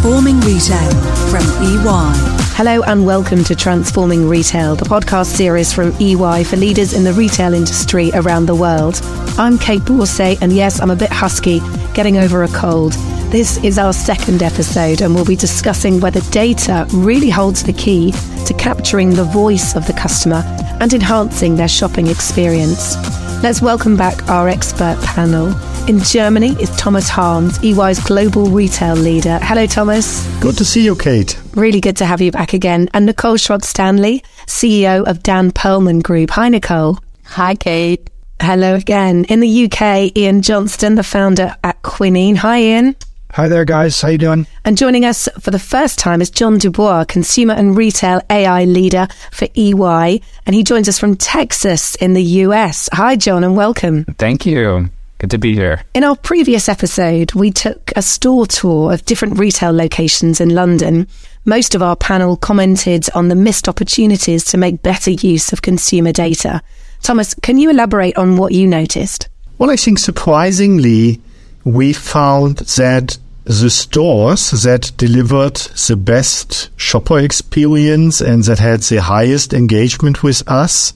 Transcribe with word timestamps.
Transforming 0.00 0.40
Retail 0.40 0.90
from 1.28 1.42
EY. 1.62 2.12
Hello 2.56 2.82
and 2.84 3.04
welcome 3.04 3.44
to 3.44 3.54
Transforming 3.54 4.26
Retail, 4.26 4.74
the 4.74 4.86
podcast 4.86 5.26
series 5.26 5.74
from 5.74 5.92
EY 6.00 6.42
for 6.44 6.56
leaders 6.56 6.94
in 6.94 7.04
the 7.04 7.12
retail 7.12 7.52
industry 7.52 8.10
around 8.14 8.46
the 8.46 8.54
world. 8.54 8.98
I'm 9.36 9.58
Kate 9.58 9.82
Borsay, 9.82 10.40
and 10.40 10.54
yes, 10.54 10.80
I'm 10.80 10.90
a 10.90 10.96
bit 10.96 11.10
husky, 11.10 11.60
getting 11.92 12.16
over 12.16 12.44
a 12.44 12.48
cold. 12.48 12.94
This 13.30 13.62
is 13.62 13.78
our 13.78 13.92
second 13.92 14.42
episode, 14.42 15.02
and 15.02 15.14
we'll 15.14 15.26
be 15.26 15.36
discussing 15.36 16.00
whether 16.00 16.22
data 16.30 16.86
really 16.94 17.28
holds 17.28 17.62
the 17.62 17.74
key 17.74 18.12
to 18.46 18.54
capturing 18.54 19.10
the 19.10 19.24
voice 19.24 19.76
of 19.76 19.86
the 19.86 19.92
customer 19.92 20.42
and 20.80 20.94
enhancing 20.94 21.56
their 21.56 21.68
shopping 21.68 22.06
experience. 22.06 22.96
Let's 23.42 23.62
welcome 23.62 23.96
back 23.96 24.28
our 24.28 24.50
expert 24.50 25.00
panel. 25.02 25.56
In 25.88 25.98
Germany 26.00 26.50
is 26.60 26.68
Thomas 26.76 27.08
Harms, 27.08 27.58
EY's 27.64 27.98
global 27.98 28.50
retail 28.50 28.94
leader. 28.94 29.38
Hello, 29.40 29.66
Thomas. 29.66 30.26
Good 30.40 30.58
to 30.58 30.64
see 30.66 30.84
you, 30.84 30.94
Kate. 30.94 31.40
Really 31.54 31.80
good 31.80 31.96
to 31.96 32.04
have 32.04 32.20
you 32.20 32.30
back 32.30 32.52
again. 32.52 32.90
And 32.92 33.06
Nicole 33.06 33.38
Srock.Stanley, 33.38 34.22
CEO 34.44 35.08
of 35.08 35.22
Dan 35.22 35.52
Pearlman 35.52 36.02
Group. 36.02 36.28
Hi, 36.32 36.50
Nicole. 36.50 36.98
Hi, 37.24 37.54
Kate. 37.54 38.10
Hello 38.42 38.74
again. 38.74 39.24
In 39.24 39.40
the 39.40 39.64
UK, 39.64 40.14
Ian 40.14 40.42
Johnston, 40.42 40.96
the 40.96 41.02
founder 41.02 41.56
at 41.64 41.80
Quinine. 41.80 42.36
Hi, 42.36 42.60
Ian. 42.60 42.94
Hi 43.34 43.46
there, 43.46 43.64
guys. 43.64 44.00
How 44.00 44.08
you 44.08 44.18
doing? 44.18 44.44
And 44.64 44.76
joining 44.76 45.04
us 45.04 45.28
for 45.38 45.52
the 45.52 45.58
first 45.60 46.00
time 46.00 46.20
is 46.20 46.30
John 46.30 46.58
Dubois, 46.58 47.04
consumer 47.04 47.54
and 47.54 47.76
retail 47.76 48.20
AI 48.28 48.64
leader 48.64 49.06
for 49.30 49.46
EY, 49.54 50.20
and 50.46 50.54
he 50.54 50.64
joins 50.64 50.88
us 50.88 50.98
from 50.98 51.14
Texas 51.14 51.94
in 51.94 52.14
the 52.14 52.22
US. 52.22 52.88
Hi, 52.92 53.14
John, 53.14 53.44
and 53.44 53.56
welcome. 53.56 54.04
Thank 54.18 54.46
you. 54.46 54.90
Good 55.18 55.30
to 55.30 55.38
be 55.38 55.54
here. 55.54 55.84
In 55.94 56.02
our 56.02 56.16
previous 56.16 56.68
episode, 56.68 57.32
we 57.34 57.52
took 57.52 57.92
a 57.94 58.02
store 58.02 58.46
tour 58.46 58.92
of 58.92 59.04
different 59.04 59.38
retail 59.38 59.70
locations 59.70 60.40
in 60.40 60.48
London. 60.48 61.06
Most 61.44 61.76
of 61.76 61.82
our 61.82 61.94
panel 61.94 62.36
commented 62.36 63.08
on 63.14 63.28
the 63.28 63.36
missed 63.36 63.68
opportunities 63.68 64.42
to 64.46 64.58
make 64.58 64.82
better 64.82 65.12
use 65.12 65.52
of 65.52 65.62
consumer 65.62 66.10
data. 66.10 66.62
Thomas, 67.00 67.34
can 67.34 67.58
you 67.58 67.70
elaborate 67.70 68.16
on 68.16 68.38
what 68.38 68.50
you 68.50 68.66
noticed? 68.66 69.28
Well, 69.58 69.70
I 69.70 69.76
think 69.76 70.00
surprisingly, 70.00 71.20
we 71.64 71.92
found 71.92 72.58
that 72.58 73.18
the 73.44 73.70
stores 73.70 74.50
that 74.62 74.92
delivered 74.96 75.56
the 75.56 75.96
best 75.96 76.70
shopper 76.76 77.18
experience 77.18 78.20
and 78.20 78.44
that 78.44 78.58
had 78.58 78.80
the 78.82 79.00
highest 79.00 79.52
engagement 79.52 80.22
with 80.22 80.42
us 80.48 80.92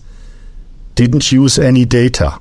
didn't 0.94 1.32
use 1.32 1.58
any 1.58 1.84
data. 1.84 2.38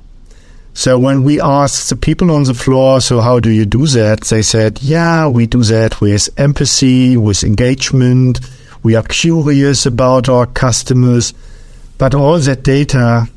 So 0.72 0.98
when 0.98 1.22
we 1.22 1.40
asked 1.40 1.88
the 1.88 1.96
people 1.96 2.30
on 2.30 2.44
the 2.44 2.54
floor, 2.54 3.00
so 3.00 3.20
how 3.20 3.40
do 3.40 3.50
you 3.50 3.64
do 3.64 3.86
that? 3.88 4.22
They 4.22 4.42
said, 4.42 4.82
yeah, 4.82 5.28
we 5.28 5.46
do 5.46 5.62
that 5.64 6.00
with 6.00 6.28
empathy, 6.36 7.16
with 7.16 7.44
engagement. 7.44 8.40
We 8.82 8.96
are 8.96 9.04
curious 9.04 9.86
about 9.86 10.28
our 10.28 10.46
customers, 10.46 11.32
but 11.96 12.14
all 12.14 12.38
that 12.38 12.64
data, 12.64 13.28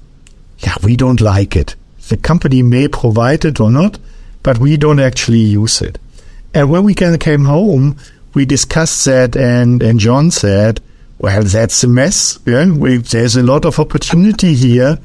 yeah, 0.60 0.76
we 0.84 0.96
don't 0.96 1.22
like 1.22 1.56
it. 1.56 1.76
The 2.10 2.18
company 2.18 2.64
may 2.64 2.88
provide 2.88 3.46
it 3.46 3.60
or 3.60 3.70
not, 3.70 4.00
but 4.48 4.60
we 4.60 4.78
don't 4.78 5.02
actually 5.02 5.40
use 5.40 5.82
it. 5.82 6.00
And 6.54 6.72
when 6.72 6.86
we 6.86 6.94
came 6.94 7.44
home, 7.44 7.98
we 8.34 8.46
discussed 8.46 9.04
that, 9.04 9.36
and, 9.36 9.84
and 9.84 10.00
John 10.00 10.32
said, 10.32 10.80
well, 11.20 11.44
that's 11.44 11.84
a 11.84 11.88
mess. 11.90 12.40
Yeah? 12.46 12.72
We, 12.72 12.96
there's 13.00 13.36
a 13.36 13.44
lot 13.44 13.66
of 13.66 13.78
opportunity 13.78 14.54
here. 14.54 15.00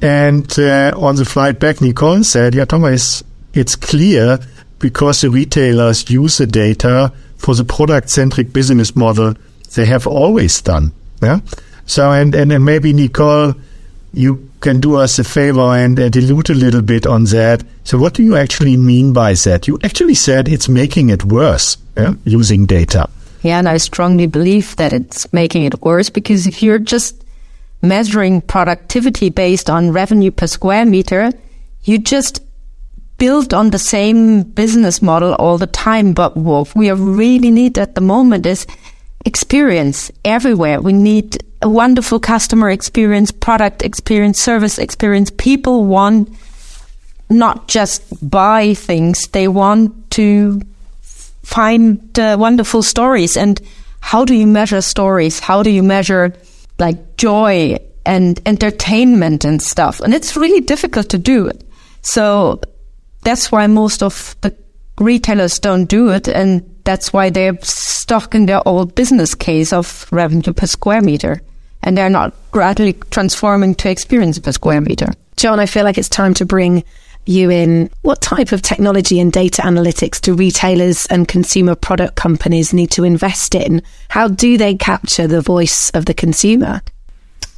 And 0.00 0.56
uh, 0.56 0.92
on 0.96 1.16
the 1.16 1.24
flight 1.24 1.58
back, 1.58 1.80
Nicole 1.80 2.22
said, 2.22 2.54
yeah, 2.54 2.64
Thomas, 2.64 3.24
it's 3.54 3.74
clear 3.74 4.38
because 4.78 5.22
the 5.22 5.30
retailers 5.30 6.08
use 6.08 6.38
the 6.38 6.46
data 6.46 7.12
for 7.38 7.56
the 7.56 7.64
product 7.64 8.08
centric 8.08 8.52
business 8.52 8.94
model 8.94 9.34
they 9.74 9.86
have 9.86 10.06
always 10.06 10.62
done. 10.62 10.92
Yeah. 11.20 11.40
So, 11.86 12.12
and, 12.12 12.32
and, 12.36 12.52
and 12.52 12.64
maybe 12.64 12.92
Nicole, 12.92 13.54
you 14.16 14.50
can 14.60 14.80
do 14.80 14.96
us 14.96 15.18
a 15.18 15.24
favor 15.24 15.76
and 15.76 16.00
uh, 16.00 16.08
dilute 16.08 16.48
a 16.48 16.54
little 16.54 16.80
bit 16.80 17.06
on 17.06 17.24
that. 17.24 17.62
So, 17.84 17.98
what 17.98 18.14
do 18.14 18.22
you 18.22 18.34
actually 18.34 18.76
mean 18.76 19.12
by 19.12 19.34
that? 19.34 19.68
You 19.68 19.78
actually 19.84 20.14
said 20.14 20.48
it's 20.48 20.68
making 20.68 21.10
it 21.10 21.24
worse 21.24 21.76
yeah, 21.96 22.14
using 22.24 22.64
data. 22.64 23.10
Yeah, 23.42 23.58
and 23.58 23.68
I 23.68 23.76
strongly 23.76 24.26
believe 24.26 24.74
that 24.76 24.92
it's 24.92 25.30
making 25.32 25.64
it 25.64 25.82
worse 25.82 26.08
because 26.08 26.46
if 26.46 26.62
you're 26.62 26.78
just 26.78 27.24
measuring 27.82 28.40
productivity 28.40 29.28
based 29.28 29.68
on 29.68 29.92
revenue 29.92 30.30
per 30.30 30.46
square 30.46 30.86
meter, 30.86 31.30
you 31.84 31.98
just 31.98 32.42
build 33.18 33.52
on 33.52 33.70
the 33.70 33.78
same 33.78 34.42
business 34.42 35.02
model 35.02 35.34
all 35.34 35.58
the 35.58 35.66
time. 35.66 36.14
But 36.14 36.36
what 36.36 36.74
we 36.74 36.90
really 36.90 37.50
need 37.50 37.78
at 37.78 37.94
the 37.94 38.00
moment 38.00 38.46
is 38.46 38.66
experience 39.26 40.10
everywhere. 40.24 40.80
We 40.80 40.94
need 40.94 41.44
a 41.66 41.68
wonderful 41.68 42.20
customer 42.20 42.70
experience, 42.70 43.32
product 43.32 43.82
experience, 43.82 44.40
service 44.40 44.78
experience. 44.78 45.32
People 45.36 45.84
want 45.84 46.30
not 47.28 47.66
just 47.66 48.00
buy 48.30 48.74
things, 48.74 49.26
they 49.32 49.48
want 49.48 50.10
to 50.12 50.62
find 51.42 52.16
uh, 52.20 52.36
wonderful 52.38 52.84
stories. 52.84 53.36
And 53.36 53.60
how 53.98 54.24
do 54.24 54.32
you 54.32 54.46
measure 54.46 54.80
stories? 54.80 55.40
How 55.40 55.64
do 55.64 55.70
you 55.70 55.82
measure 55.82 56.34
like 56.78 57.16
joy 57.16 57.78
and 58.04 58.40
entertainment 58.46 59.44
and 59.44 59.60
stuff? 59.60 59.98
And 60.00 60.14
it's 60.14 60.36
really 60.36 60.60
difficult 60.60 61.08
to 61.10 61.18
do 61.18 61.48
it. 61.48 61.68
So 62.02 62.60
that's 63.22 63.50
why 63.50 63.66
most 63.66 64.04
of 64.04 64.36
the 64.42 64.56
retailers 65.00 65.58
don't 65.58 65.86
do 65.86 66.10
it. 66.10 66.28
And 66.28 66.62
that's 66.84 67.12
why 67.12 67.30
they're 67.30 67.58
stuck 67.62 68.36
in 68.36 68.46
their 68.46 68.62
old 68.68 68.94
business 68.94 69.34
case 69.34 69.72
of 69.72 70.06
revenue 70.12 70.52
per 70.52 70.66
square 70.66 71.02
meter. 71.02 71.42
And 71.86 71.96
they're 71.96 72.10
not 72.10 72.34
gradually 72.50 72.92
transforming 73.10 73.74
to 73.76 73.88
experience 73.88 74.38
per 74.38 74.52
square 74.52 74.82
meter. 74.82 75.12
John, 75.36 75.60
I 75.60 75.66
feel 75.66 75.84
like 75.84 75.96
it's 75.96 76.08
time 76.10 76.34
to 76.34 76.44
bring 76.44 76.84
you 77.26 77.50
in. 77.50 77.90
What 78.02 78.20
type 78.20 78.52
of 78.52 78.60
technology 78.60 79.20
and 79.20 79.32
data 79.32 79.62
analytics 79.62 80.20
do 80.20 80.34
retailers 80.34 81.06
and 81.06 81.28
consumer 81.28 81.74
product 81.74 82.16
companies 82.16 82.72
need 82.72 82.90
to 82.92 83.04
invest 83.04 83.54
in? 83.54 83.82
How 84.08 84.28
do 84.28 84.58
they 84.58 84.74
capture 84.74 85.26
the 85.26 85.40
voice 85.40 85.90
of 85.90 86.06
the 86.06 86.14
consumer? 86.14 86.82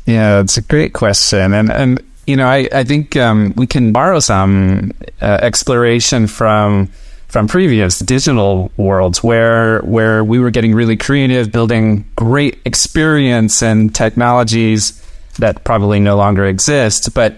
Yeah, 0.06 0.41
it's 0.41 0.56
a 0.56 0.62
great 0.62 0.93
question. 0.93 1.53
And, 1.53 1.71
and 1.71 2.03
you 2.27 2.37
know, 2.37 2.47
I, 2.47 2.69
I 2.72 2.84
think 2.84 3.16
um, 3.16 3.53
we 3.56 3.66
can 3.66 3.93
borrow 3.93 4.21
some 4.21 4.93
uh, 5.21 5.39
exploration 5.43 6.27
from 6.27 6.91
from 7.28 7.47
previous 7.47 7.99
digital 7.99 8.72
worlds 8.77 9.22
where 9.22 9.81
where 9.81 10.25
we 10.25 10.39
were 10.39 10.50
getting 10.50 10.75
really 10.75 10.97
creative, 10.97 11.53
building 11.53 12.05
great 12.16 12.59
experience 12.65 13.62
and 13.62 13.94
technologies 13.94 15.05
that 15.39 15.62
probably 15.62 16.00
no 16.00 16.16
longer 16.16 16.47
exist, 16.47 17.15
but 17.15 17.37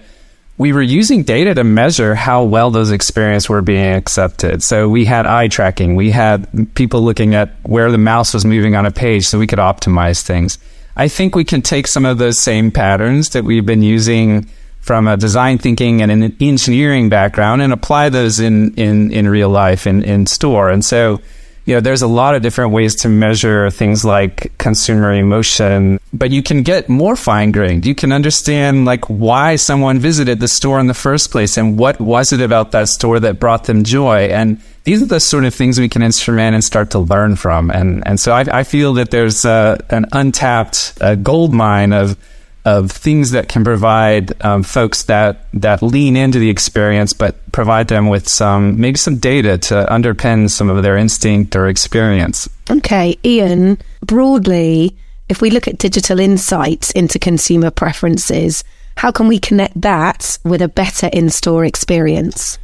we 0.57 0.73
were 0.73 0.81
using 0.81 1.23
data 1.23 1.53
to 1.55 1.63
measure 1.63 2.13
how 2.13 2.43
well 2.43 2.71
those 2.71 2.91
experiences 2.91 3.49
were 3.49 3.61
being 3.61 3.95
accepted. 3.95 4.61
So 4.61 4.87
we 4.89 5.05
had 5.05 5.25
eye 5.25 5.47
tracking, 5.47 5.95
we 5.95 6.11
had 6.11 6.73
people 6.75 7.01
looking 7.01 7.35
at 7.35 7.55
where 7.63 7.91
the 7.91 7.97
mouse 7.97 8.33
was 8.33 8.45
moving 8.45 8.75
on 8.75 8.85
a 8.85 8.91
page 8.91 9.25
so 9.25 9.39
we 9.39 9.47
could 9.47 9.59
optimize 9.59 10.21
things. 10.21 10.57
I 10.95 11.07
think 11.07 11.35
we 11.35 11.45
can 11.45 11.61
take 11.61 11.87
some 11.87 12.05
of 12.05 12.17
those 12.17 12.39
same 12.39 12.69
patterns 12.69 13.29
that 13.29 13.43
we've 13.43 13.65
been 13.65 13.81
using 13.81 14.47
from 14.81 15.07
a 15.07 15.15
design 15.15 15.57
thinking 15.57 16.01
and 16.01 16.11
an 16.11 16.35
engineering 16.41 17.07
background 17.07 17.61
and 17.61 17.71
apply 17.71 18.09
those 18.09 18.39
in, 18.39 18.73
in, 18.75 19.11
in 19.11 19.29
real 19.29 19.49
life 19.49 19.85
in, 19.85 20.03
in 20.03 20.25
store. 20.25 20.69
And 20.69 20.83
so, 20.83 21.21
you 21.65 21.75
know, 21.75 21.79
there's 21.79 22.01
a 22.01 22.07
lot 22.07 22.33
of 22.33 22.41
different 22.41 22.71
ways 22.71 22.95
to 22.95 23.07
measure 23.07 23.69
things 23.69 24.03
like 24.03 24.57
consumer 24.57 25.13
emotion, 25.13 25.99
but 26.11 26.31
you 26.31 26.41
can 26.41 26.63
get 26.63 26.89
more 26.89 27.15
fine 27.15 27.51
grained. 27.51 27.85
You 27.85 27.93
can 27.93 28.11
understand 28.11 28.85
like 28.85 29.05
why 29.05 29.55
someone 29.55 29.99
visited 29.99 30.39
the 30.39 30.47
store 30.47 30.79
in 30.79 30.87
the 30.87 30.95
first 30.95 31.29
place 31.29 31.57
and 31.57 31.77
what 31.77 32.01
was 32.01 32.33
it 32.33 32.41
about 32.41 32.71
that 32.71 32.89
store 32.89 33.19
that 33.19 33.39
brought 33.39 33.65
them 33.65 33.83
joy. 33.83 34.21
And 34.25 34.59
these 34.83 35.03
are 35.03 35.05
the 35.05 35.19
sort 35.19 35.45
of 35.45 35.53
things 35.53 35.79
we 35.79 35.89
can 35.89 36.01
instrument 36.01 36.55
and 36.55 36.63
start 36.63 36.89
to 36.91 36.99
learn 36.99 37.35
from. 37.35 37.69
And, 37.69 38.01
and 38.07 38.19
so 38.19 38.33
I, 38.33 38.45
I 38.51 38.63
feel 38.63 38.95
that 38.95 39.11
there's 39.11 39.45
uh, 39.45 39.77
an 39.91 40.07
untapped 40.11 40.97
uh, 40.99 41.13
gold 41.13 41.53
mine 41.53 41.93
of, 41.93 42.17
of 42.65 42.91
things 42.91 43.31
that 43.31 43.47
can 43.47 43.63
provide 43.63 44.39
um, 44.43 44.63
folks 44.63 45.03
that 45.03 45.47
that 45.53 45.81
lean 45.81 46.15
into 46.15 46.39
the 46.39 46.49
experience, 46.49 47.13
but 47.13 47.35
provide 47.51 47.87
them 47.87 48.07
with 48.07 48.27
some 48.27 48.79
maybe 48.79 48.97
some 48.97 49.17
data 49.17 49.57
to 49.57 49.85
underpin 49.89 50.49
some 50.49 50.69
of 50.69 50.83
their 50.83 50.97
instinct 50.97 51.55
or 51.55 51.67
experience. 51.67 52.47
Okay, 52.69 53.17
Ian. 53.25 53.77
Broadly, 54.05 54.95
if 55.29 55.41
we 55.41 55.49
look 55.49 55.67
at 55.67 55.77
digital 55.77 56.19
insights 56.19 56.91
into 56.91 57.17
consumer 57.17 57.71
preferences, 57.71 58.63
how 58.97 59.11
can 59.11 59.27
we 59.27 59.39
connect 59.39 59.79
that 59.81 60.37
with 60.43 60.61
a 60.61 60.67
better 60.67 61.09
in-store 61.11 61.65
experience? 61.65 62.57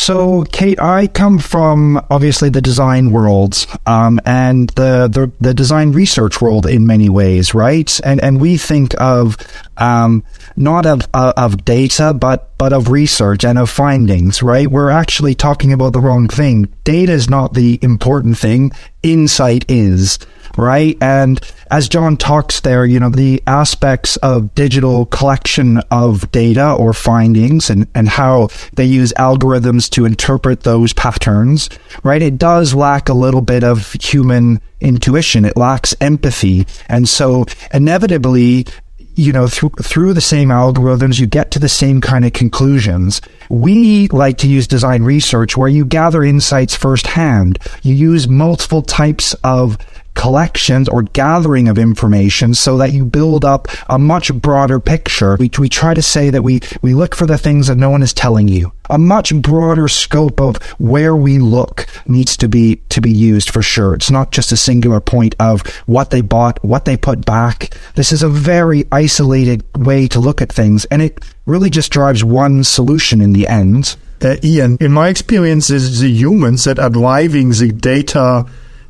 So, 0.00 0.44
Kate, 0.44 0.80
I 0.80 1.08
come 1.08 1.38
from 1.38 2.02
obviously 2.08 2.48
the 2.48 2.62
design 2.62 3.10
world 3.10 3.66
um, 3.84 4.18
and 4.24 4.70
the, 4.70 5.08
the, 5.12 5.30
the 5.42 5.52
design 5.52 5.92
research 5.92 6.40
world 6.40 6.64
in 6.64 6.86
many 6.86 7.10
ways, 7.10 7.52
right? 7.52 8.00
And 8.02 8.18
and 8.24 8.40
we 8.40 8.56
think 8.56 8.98
of 8.98 9.36
um, 9.76 10.24
not 10.56 10.86
of 10.86 11.06
of 11.12 11.66
data, 11.66 12.14
but 12.14 12.56
but 12.56 12.72
of 12.72 12.88
research 12.88 13.44
and 13.44 13.58
of 13.58 13.68
findings, 13.68 14.42
right? 14.42 14.68
We're 14.68 14.88
actually 14.88 15.34
talking 15.34 15.70
about 15.70 15.92
the 15.92 16.00
wrong 16.00 16.28
thing. 16.28 16.72
Data 16.82 17.12
is 17.12 17.28
not 17.28 17.52
the 17.52 17.78
important 17.82 18.38
thing. 18.38 18.72
Insight 19.02 19.70
is 19.70 20.18
right? 20.56 20.96
And 21.00 21.40
as 21.70 21.88
John 21.88 22.16
talks 22.16 22.60
there, 22.60 22.84
you 22.84 23.00
know, 23.00 23.10
the 23.10 23.42
aspects 23.46 24.16
of 24.18 24.54
digital 24.54 25.06
collection 25.06 25.78
of 25.90 26.30
data 26.32 26.72
or 26.72 26.92
findings 26.92 27.70
and, 27.70 27.86
and 27.94 28.08
how 28.08 28.48
they 28.74 28.84
use 28.84 29.12
algorithms 29.18 29.88
to 29.90 30.04
interpret 30.04 30.62
those 30.62 30.92
patterns, 30.92 31.68
right? 32.02 32.22
It 32.22 32.38
does 32.38 32.74
lack 32.74 33.08
a 33.08 33.14
little 33.14 33.42
bit 33.42 33.64
of 33.64 33.92
human 33.92 34.60
intuition. 34.80 35.44
It 35.44 35.56
lacks 35.56 35.94
empathy. 36.00 36.66
And 36.88 37.08
so 37.08 37.46
inevitably, 37.72 38.66
you 39.14 39.32
know, 39.32 39.46
through, 39.48 39.70
through 39.82 40.14
the 40.14 40.20
same 40.20 40.48
algorithms, 40.48 41.20
you 41.20 41.26
get 41.26 41.50
to 41.50 41.58
the 41.58 41.68
same 41.68 42.00
kind 42.00 42.24
of 42.24 42.32
conclusions. 42.32 43.20
We 43.48 44.08
like 44.08 44.38
to 44.38 44.48
use 44.48 44.66
design 44.66 45.02
research 45.02 45.56
where 45.56 45.68
you 45.68 45.84
gather 45.84 46.24
insights 46.24 46.74
firsthand. 46.74 47.58
You 47.82 47.94
use 47.94 48.28
multiple 48.28 48.82
types 48.82 49.34
of 49.44 49.76
collections 50.20 50.86
or 50.86 51.00
gathering 51.00 51.66
of 51.66 51.78
information 51.78 52.52
so 52.52 52.76
that 52.76 52.92
you 52.92 53.06
build 53.06 53.42
up 53.42 53.66
a 53.88 53.98
much 53.98 54.32
broader 54.34 54.78
picture. 54.78 55.36
We, 55.36 55.50
we 55.58 55.70
try 55.70 55.94
to 55.94 56.02
say 56.02 56.28
that 56.28 56.42
we, 56.42 56.60
we 56.82 56.92
look 56.92 57.14
for 57.14 57.24
the 57.24 57.38
things 57.38 57.68
that 57.68 57.76
no 57.76 57.88
one 57.88 58.02
is 58.02 58.12
telling 58.12 58.46
you. 58.46 58.70
A 58.90 58.98
much 58.98 59.34
broader 59.34 59.88
scope 59.88 60.38
of 60.38 60.56
where 60.78 61.16
we 61.16 61.38
look 61.38 61.86
needs 62.06 62.36
to 62.36 62.48
be 62.48 62.82
to 62.90 63.00
be 63.00 63.10
used 63.10 63.48
for 63.48 63.62
sure. 63.62 63.94
It's 63.94 64.10
not 64.10 64.30
just 64.30 64.52
a 64.52 64.58
singular 64.58 65.00
point 65.00 65.34
of 65.40 65.66
what 65.86 66.10
they 66.10 66.20
bought, 66.20 66.62
what 66.62 66.84
they 66.84 66.98
put 66.98 67.24
back. 67.24 67.74
This 67.94 68.12
is 68.12 68.22
a 68.22 68.28
very 68.28 68.84
isolated 68.92 69.64
way 69.74 70.06
to 70.08 70.20
look 70.20 70.42
at 70.42 70.52
things, 70.52 70.84
and 70.86 71.00
it 71.00 71.24
really 71.46 71.70
just 71.70 71.92
drives 71.92 72.22
one 72.22 72.62
solution 72.62 73.22
in 73.22 73.32
the 73.32 73.48
end. 73.48 73.96
Uh, 74.22 74.36
Ian, 74.44 74.76
in 74.80 74.92
my 74.92 75.08
experience, 75.08 75.70
it's 75.70 76.00
the 76.00 76.10
humans 76.10 76.64
that 76.64 76.78
are 76.78 76.90
driving 76.90 77.50
the 77.50 77.72
data 77.72 78.44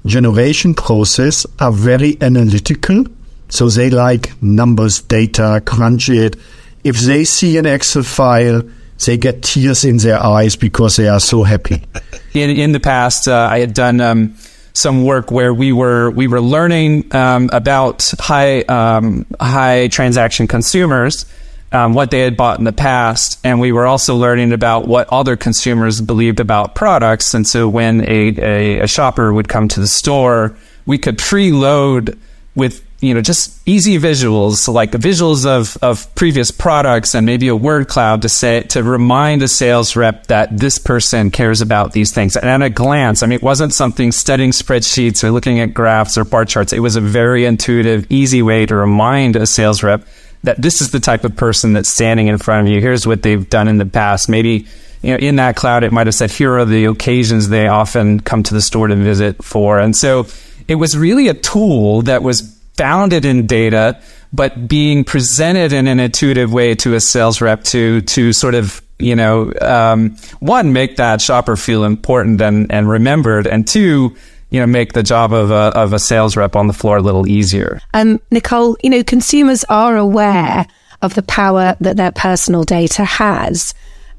generation 0.06 0.74
process 0.74 1.46
are 1.58 1.72
very 1.72 2.16
analytical. 2.20 3.04
So 3.48 3.68
they 3.68 3.90
like 3.90 4.40
numbers, 4.42 5.00
data, 5.00 5.62
crunch 5.64 6.08
it. 6.08 6.36
If 6.84 6.98
they 7.00 7.24
see 7.24 7.58
an 7.58 7.66
Excel 7.66 8.02
file, 8.02 8.62
they 9.04 9.16
get 9.16 9.42
tears 9.42 9.84
in 9.84 9.96
their 9.98 10.22
eyes 10.22 10.56
because 10.56 10.96
they 10.96 11.08
are 11.08 11.20
so 11.20 11.42
happy. 11.42 11.82
In 12.32 12.50
in 12.50 12.70
the 12.70 12.78
past, 12.78 13.26
uh, 13.26 13.48
I 13.50 13.58
had 13.58 13.74
done 13.74 14.00
um, 14.00 14.36
some 14.72 15.02
work 15.02 15.32
where 15.32 15.52
we 15.52 15.72
were 15.72 16.10
we 16.10 16.28
were 16.28 16.40
learning 16.40 17.12
um, 17.12 17.50
about 17.52 18.08
high 18.20 18.60
um, 18.62 19.26
high 19.40 19.88
transaction 19.88 20.46
consumers 20.46 21.26
um, 21.72 21.94
what 21.94 22.10
they 22.10 22.20
had 22.20 22.36
bought 22.36 22.58
in 22.58 22.64
the 22.64 22.72
past, 22.72 23.38
and 23.44 23.60
we 23.60 23.72
were 23.72 23.86
also 23.86 24.16
learning 24.16 24.52
about 24.52 24.88
what 24.88 25.08
other 25.12 25.36
consumers 25.36 26.00
believed 26.00 26.40
about 26.40 26.74
products. 26.74 27.32
And 27.34 27.46
so, 27.46 27.68
when 27.68 28.00
a, 28.02 28.34
a, 28.38 28.80
a 28.80 28.86
shopper 28.86 29.32
would 29.32 29.48
come 29.48 29.68
to 29.68 29.80
the 29.80 29.86
store, 29.86 30.56
we 30.86 30.98
could 30.98 31.18
preload 31.18 32.18
with 32.56 32.84
you 33.00 33.14
know 33.14 33.22
just 33.22 33.56
easy 33.66 33.98
visuals 33.98 34.72
like 34.72 34.90
visuals 34.92 35.46
of, 35.46 35.78
of 35.82 36.12
previous 36.14 36.50
products 36.50 37.14
and 37.14 37.24
maybe 37.24 37.48
a 37.48 37.56
word 37.56 37.88
cloud 37.88 38.22
to 38.22 38.28
say 38.28 38.62
to 38.62 38.82
remind 38.82 39.42
a 39.42 39.48
sales 39.48 39.96
rep 39.96 40.26
that 40.26 40.58
this 40.58 40.78
person 40.78 41.30
cares 41.30 41.60
about 41.60 41.92
these 41.92 42.12
things. 42.12 42.36
And 42.36 42.50
at 42.50 42.62
a 42.62 42.70
glance 42.70 43.22
i 43.22 43.26
mean 43.26 43.36
it 43.36 43.42
wasn't 43.42 43.72
something 43.72 44.12
studying 44.12 44.50
spreadsheets 44.50 45.24
or 45.24 45.30
looking 45.30 45.60
at 45.60 45.72
graphs 45.72 46.18
or 46.18 46.24
bar 46.24 46.44
charts. 46.44 46.72
It 46.72 46.80
was 46.80 46.96
a 46.96 47.00
very 47.00 47.44
intuitive 47.44 48.06
easy 48.10 48.42
way 48.42 48.66
to 48.66 48.74
remind 48.74 49.36
a 49.36 49.46
sales 49.46 49.82
rep 49.82 50.04
that 50.42 50.60
this 50.60 50.80
is 50.80 50.90
the 50.90 51.00
type 51.00 51.24
of 51.24 51.36
person 51.36 51.72
that's 51.72 51.88
standing 51.88 52.28
in 52.28 52.38
front 52.38 52.66
of 52.66 52.72
you. 52.72 52.80
Here's 52.80 53.06
what 53.06 53.22
they've 53.22 53.48
done 53.48 53.68
in 53.68 53.78
the 53.78 53.86
past. 53.86 54.28
Maybe 54.28 54.66
you 55.02 55.12
know, 55.12 55.16
in 55.16 55.36
that 55.36 55.56
cloud, 55.56 55.82
it 55.82 55.92
might 55.92 56.06
have 56.06 56.14
said, 56.14 56.30
here 56.30 56.58
are 56.58 56.64
the 56.64 56.84
occasions 56.86 57.48
they 57.48 57.68
often 57.68 58.20
come 58.20 58.42
to 58.42 58.54
the 58.54 58.60
store 58.60 58.88
to 58.88 58.96
visit 58.96 59.42
for. 59.42 59.78
And 59.78 59.96
so 59.96 60.26
it 60.68 60.74
was 60.74 60.96
really 60.96 61.28
a 61.28 61.34
tool 61.34 62.02
that 62.02 62.22
was 62.22 62.58
founded 62.74 63.24
in 63.24 63.46
data, 63.46 64.00
but 64.32 64.68
being 64.68 65.04
presented 65.04 65.72
in 65.72 65.86
an 65.86 66.00
intuitive 66.00 66.52
way 66.52 66.74
to 66.76 66.94
a 66.94 67.00
sales 67.00 67.40
rep 67.40 67.64
to, 67.64 68.02
to 68.02 68.32
sort 68.32 68.54
of, 68.54 68.82
you 68.98 69.16
know, 69.16 69.52
um, 69.60 70.16
one, 70.40 70.72
make 70.74 70.96
that 70.96 71.22
shopper 71.22 71.56
feel 71.56 71.84
important 71.84 72.40
and, 72.40 72.70
and 72.70 72.88
remembered, 72.88 73.46
and 73.46 73.66
two, 73.66 74.16
you 74.50 74.60
know, 74.60 74.66
make 74.66 74.92
the 74.92 75.02
job 75.02 75.32
of 75.32 75.50
a, 75.50 75.72
of 75.76 75.92
a 75.92 75.98
sales 75.98 76.36
rep 76.36 76.56
on 76.56 76.66
the 76.66 76.72
floor 76.72 76.98
a 76.98 77.02
little 77.02 77.26
easier. 77.26 77.80
Um, 77.94 78.20
Nicole, 78.30 78.76
you 78.82 78.90
know, 78.90 79.02
consumers 79.02 79.64
are 79.64 79.96
aware 79.96 80.66
of 81.02 81.14
the 81.14 81.22
power 81.22 81.76
that 81.80 81.96
their 81.96 82.12
personal 82.12 82.64
data 82.64 83.04
has. 83.04 83.74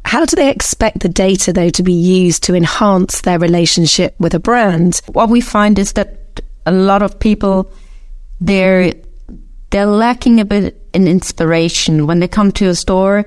How 0.05 0.25
do 0.25 0.35
they 0.35 0.49
expect 0.49 1.01
the 1.01 1.09
data, 1.09 1.53
though, 1.53 1.69
to 1.69 1.83
be 1.83 1.93
used 1.93 2.43
to 2.43 2.55
enhance 2.55 3.21
their 3.21 3.37
relationship 3.37 4.15
with 4.19 4.33
a 4.33 4.39
brand? 4.39 5.01
What 5.11 5.29
we 5.29 5.41
find 5.41 5.77
is 5.77 5.93
that 5.93 6.41
a 6.65 6.71
lot 6.71 7.03
of 7.03 7.19
people, 7.19 7.71
they're, 8.39 8.93
they're 9.69 9.85
lacking 9.85 10.39
a 10.39 10.45
bit 10.45 10.81
in 10.93 11.07
inspiration. 11.07 12.07
When 12.07 12.19
they 12.19 12.27
come 12.27 12.51
to 12.53 12.69
a 12.69 12.75
store, 12.75 13.25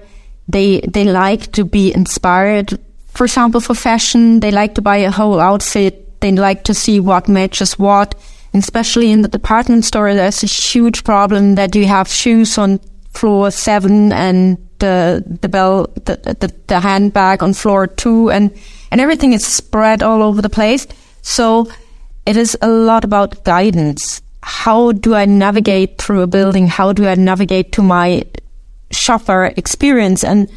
they, 0.48 0.80
they 0.80 1.04
like 1.04 1.52
to 1.52 1.64
be 1.64 1.94
inspired. 1.94 2.78
For 3.08 3.24
example, 3.24 3.60
for 3.60 3.74
fashion, 3.74 4.40
they 4.40 4.50
like 4.50 4.74
to 4.74 4.82
buy 4.82 4.96
a 4.96 5.12
whole 5.12 5.38
outfit 5.38 6.03
they 6.24 6.32
like 6.32 6.64
to 6.64 6.72
see 6.72 7.00
what 7.00 7.28
matches 7.28 7.78
what. 7.78 8.14
And 8.54 8.62
especially 8.62 9.10
in 9.10 9.20
the 9.20 9.28
department 9.28 9.84
store, 9.84 10.14
there's 10.14 10.42
a 10.42 10.46
huge 10.46 11.04
problem 11.04 11.56
that 11.56 11.74
you 11.74 11.84
have 11.86 12.08
shoes 12.08 12.56
on 12.56 12.80
floor 13.10 13.50
seven 13.50 14.10
and 14.10 14.56
the 14.78 15.22
the 15.42 15.48
bell 15.48 15.86
the, 16.06 16.16
the, 16.40 16.52
the 16.66 16.80
handbag 16.80 17.44
on 17.44 17.54
floor 17.54 17.86
two 17.86 18.28
and 18.28 18.50
and 18.90 19.00
everything 19.00 19.32
is 19.32 19.46
spread 19.46 20.02
all 20.02 20.22
over 20.22 20.40
the 20.40 20.48
place. 20.48 20.86
So 21.22 21.68
it 22.26 22.36
is 22.36 22.56
a 22.62 22.68
lot 22.68 23.04
about 23.04 23.44
guidance. 23.44 24.22
How 24.42 24.92
do 24.92 25.14
I 25.14 25.26
navigate 25.26 25.98
through 25.98 26.22
a 26.22 26.26
building? 26.26 26.66
How 26.66 26.92
do 26.92 27.06
I 27.06 27.14
navigate 27.14 27.70
to 27.72 27.82
my 27.82 28.24
shopper 28.90 29.52
experience? 29.56 30.24
And 30.24 30.50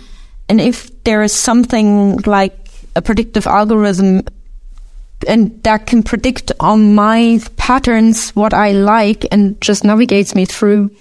and 0.47 0.61
if 0.61 1.03
there 1.03 1.23
is 1.23 1.33
something 1.33 2.17
like 2.25 2.55
a 2.95 3.01
predictive 3.01 3.45
algorithm 3.45 4.23
and 5.27 5.61
that 5.63 5.87
can 5.87 6.03
predict 6.03 6.51
on 6.59 6.93
my 6.93 7.39
patterns 7.55 8.29
what 8.31 8.53
I 8.53 8.71
like 8.71 9.25
and 9.31 9.59
just 9.61 9.83
navigates 9.83 10.35
me 10.35 10.45
through 10.45 10.91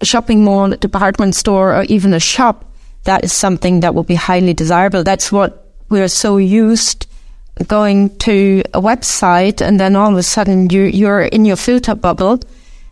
a 0.00 0.04
shopping 0.04 0.44
mall, 0.44 0.72
a 0.72 0.76
department 0.76 1.34
store, 1.34 1.74
or 1.74 1.84
even 1.84 2.12
a 2.12 2.20
shop, 2.20 2.64
that 3.04 3.24
is 3.24 3.32
something 3.32 3.80
that 3.80 3.94
will 3.94 4.02
be 4.02 4.14
highly 4.14 4.52
desirable. 4.52 5.02
That's 5.02 5.32
what 5.32 5.68
we're 5.88 6.08
so 6.08 6.36
used 6.36 7.06
going 7.68 8.16
to 8.18 8.62
a 8.74 8.80
website 8.80 9.60
and 9.60 9.78
then 9.78 9.94
all 9.94 10.10
of 10.10 10.16
a 10.16 10.22
sudden 10.22 10.70
you, 10.70 10.82
you're 10.82 11.22
in 11.22 11.44
your 11.44 11.56
filter 11.56 11.94
bubble. 11.94 12.40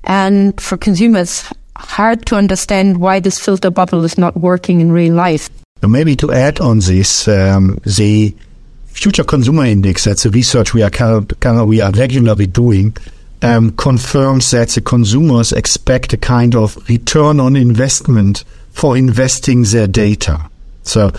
And 0.05 0.59
for 0.61 0.77
consumers, 0.77 1.45
hard 1.77 2.27
to 2.27 2.37
understand 2.37 3.01
why 3.01 3.21
this 3.21 3.39
filter 3.39 3.71
bubble 3.71 4.05
is 4.05 4.19
not 4.19 4.37
working 4.37 4.81
in 4.81 4.93
real 4.93 5.15
life. 5.15 5.49
Maybe 5.83 6.15
to 6.17 6.31
add 6.33 6.61
on 6.61 6.81
this, 6.81 7.27
um, 7.27 7.79
the 7.85 8.35
Future 8.93 9.25
Consumer 9.25 9.65
Index, 9.65 10.05
that's 10.05 10.27
a 10.27 10.31
research 10.31 10.75
we 10.75 10.83
are 10.83 11.65
we 11.65 11.81
are 11.81 11.93
regularly 11.93 12.47
doing, 12.47 12.97
um, 13.43 13.71
confirms 13.73 14.51
that 14.51 14.69
the 14.71 14.81
consumers 14.81 15.53
expect 15.53 16.13
a 16.13 16.19
kind 16.19 16.55
of 16.55 16.77
return 16.89 17.41
on 17.41 17.57
investment 17.57 18.45
for 18.73 18.97
investing 18.97 19.63
their 19.63 19.87
data. 19.87 20.51
So 20.83 21.13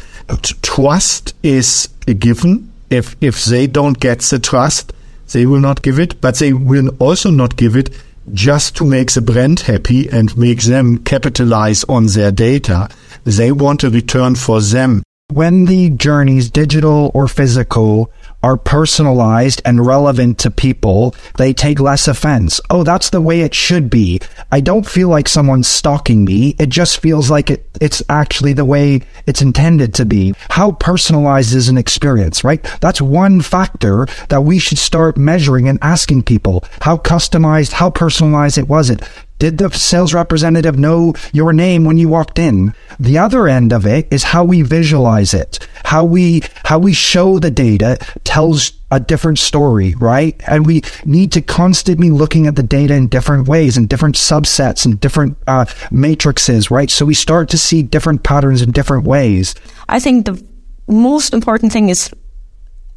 trust 0.62 1.34
is 1.44 1.90
a 2.08 2.14
given. 2.14 2.72
If 2.90 3.16
if 3.22 3.46
they 3.46 3.68
don't 3.68 4.00
get 4.00 4.20
the 4.20 4.40
trust, 4.40 4.94
they 5.32 5.46
will 5.46 5.60
not 5.60 5.82
give 5.82 5.98
it, 5.98 6.22
but 6.22 6.36
they 6.36 6.54
will 6.54 6.90
also 7.00 7.32
not 7.32 7.56
give 7.58 7.76
it 7.76 7.90
just 8.34 8.76
to 8.76 8.86
make 8.86 9.12
the 9.12 9.22
brand 9.22 9.62
happy 9.62 10.08
and 10.10 10.38
make 10.38 10.62
them 10.62 11.00
capitalize 11.00 11.84
on 11.86 12.06
their 12.08 12.32
data. 12.32 12.90
They 13.24 13.52
want 13.52 13.84
a 13.84 13.90
return 13.90 14.36
for 14.36 14.62
them 14.62 15.04
when 15.32 15.66
the 15.66 15.90
journeys, 15.90 16.50
digital 16.50 17.12
or 17.14 17.28
physical, 17.28 18.12
are 18.44 18.58
personalized 18.58 19.62
and 19.66 19.86
relevant 19.86 20.40
to 20.40 20.50
people, 20.50 21.16
they 21.38 21.54
take 21.54 21.80
less 21.80 22.08
offense. 22.08 22.60
Oh, 22.70 22.84
that's 22.84 23.12
the 23.12 23.22
way 23.22 23.42
it 23.42 23.54
should 23.54 23.90
be. 23.90 24.20
I 24.52 24.62
don't 24.62 24.88
feel 24.88 25.10
like 25.10 25.30
someone's 25.30 25.68
stalking 25.68 26.26
me. 26.26 26.56
It 26.60 26.70
just 26.70 27.00
feels 27.00 27.30
like 27.30 27.52
it, 27.52 27.68
it's 27.80 28.02
actually 28.10 28.54
the 28.54 28.66
way 28.66 29.02
it's 29.28 29.42
intended 29.42 29.94
to 29.96 30.06
be. 30.06 30.34
How 30.50 30.72
personalized 30.72 31.54
is 31.54 31.70
an 31.70 31.78
experience, 31.78 32.44
right? 32.44 32.64
That's 32.82 33.02
one 33.02 33.42
factor 33.42 34.08
that 34.30 34.42
we 34.42 34.58
should 34.58 34.80
start 34.80 35.18
measuring 35.18 35.68
and 35.68 35.80
asking 35.82 36.24
people. 36.24 36.64
How 36.82 36.98
customized, 36.98 37.74
how 37.74 37.92
personalized 37.92 38.58
it 38.58 38.68
was 38.68 38.90
it? 38.90 39.02
Did 39.42 39.58
the 39.58 39.72
sales 39.72 40.14
representative 40.14 40.78
know 40.78 41.16
your 41.34 41.52
name 41.52 41.84
when 41.84 41.98
you 41.98 42.08
walked 42.08 42.38
in? 42.38 42.76
The 43.00 43.18
other 43.18 43.48
end 43.48 43.74
of 43.74 43.88
it 43.88 44.08
is 44.14 44.22
how 44.22 44.44
we 44.44 44.62
visualize 44.62 45.34
it. 45.34 45.58
How 45.84 46.06
we, 46.06 46.44
how 46.66 46.78
we 46.78 46.94
show 46.94 47.40
the 47.40 47.50
data 47.50 47.98
tells 48.24 48.74
a 48.92 49.00
different 49.00 49.40
story, 49.40 49.96
right? 49.96 50.40
And 50.46 50.68
we 50.68 50.84
need 51.06 51.32
to 51.32 51.42
constantly 51.42 52.12
looking 52.12 52.46
at 52.46 52.56
the 52.56 52.62
data 52.62 52.94
in 52.94 53.08
different 53.08 53.48
ways 53.48 53.78
and 53.78 53.90
different 53.90 54.14
subsets 54.14 54.86
and 54.86 55.00
different 55.00 55.40
uh, 55.48 55.66
matrices, 55.90 56.70
right? 56.70 56.92
So 56.92 57.04
we 57.04 57.16
start 57.16 57.50
to 57.50 57.58
see 57.58 57.82
different 57.82 58.22
patterns 58.22 58.62
in 58.62 58.70
different 58.70 59.06
ways. 59.06 59.56
I 59.90 60.00
think 60.00 60.28
the 60.28 60.40
most 60.88 61.34
important 61.34 61.72
thing 61.72 61.90
is 61.90 62.12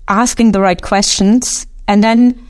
asking 0.09 0.53
the 0.53 0.61
right 0.61 0.83
questions 0.83 1.67
and 1.89 2.05
then 2.05 2.44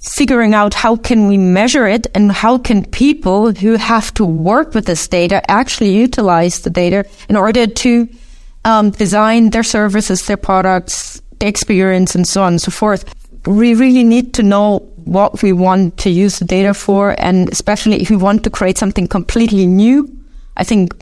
figuring 0.00 0.54
out 0.54 0.74
how 0.74 0.96
can 0.96 1.28
we 1.28 1.36
measure 1.36 1.86
it 1.86 2.06
and 2.14 2.30
how 2.30 2.58
can 2.58 2.84
people 2.84 3.52
who 3.52 3.74
have 3.76 4.12
to 4.14 4.24
work 4.24 4.74
with 4.74 4.86
this 4.86 5.08
data 5.08 5.48
actually 5.50 5.94
utilize 5.94 6.60
the 6.60 6.70
data 6.70 7.04
in 7.28 7.36
order 7.36 7.66
to 7.66 8.08
um, 8.64 8.90
design 8.90 9.50
their 9.50 9.62
services, 9.62 10.26
their 10.26 10.36
products, 10.36 11.20
the 11.38 11.46
experience 11.46 12.14
and 12.14 12.26
so 12.26 12.42
on 12.42 12.54
and 12.54 12.62
so 12.62 12.70
forth. 12.70 13.04
We 13.46 13.74
really 13.74 14.04
need 14.04 14.34
to 14.34 14.42
know 14.42 14.78
what 15.04 15.42
we 15.42 15.52
want 15.52 15.96
to 15.98 16.10
use 16.10 16.38
the 16.40 16.44
data 16.44 16.74
for. 16.74 17.14
And 17.18 17.48
especially 17.50 18.02
if 18.02 18.10
we 18.10 18.16
want 18.16 18.42
to 18.44 18.50
create 18.50 18.76
something 18.76 19.06
completely 19.06 19.66
new, 19.66 20.12
I 20.56 20.64
think 20.64 20.92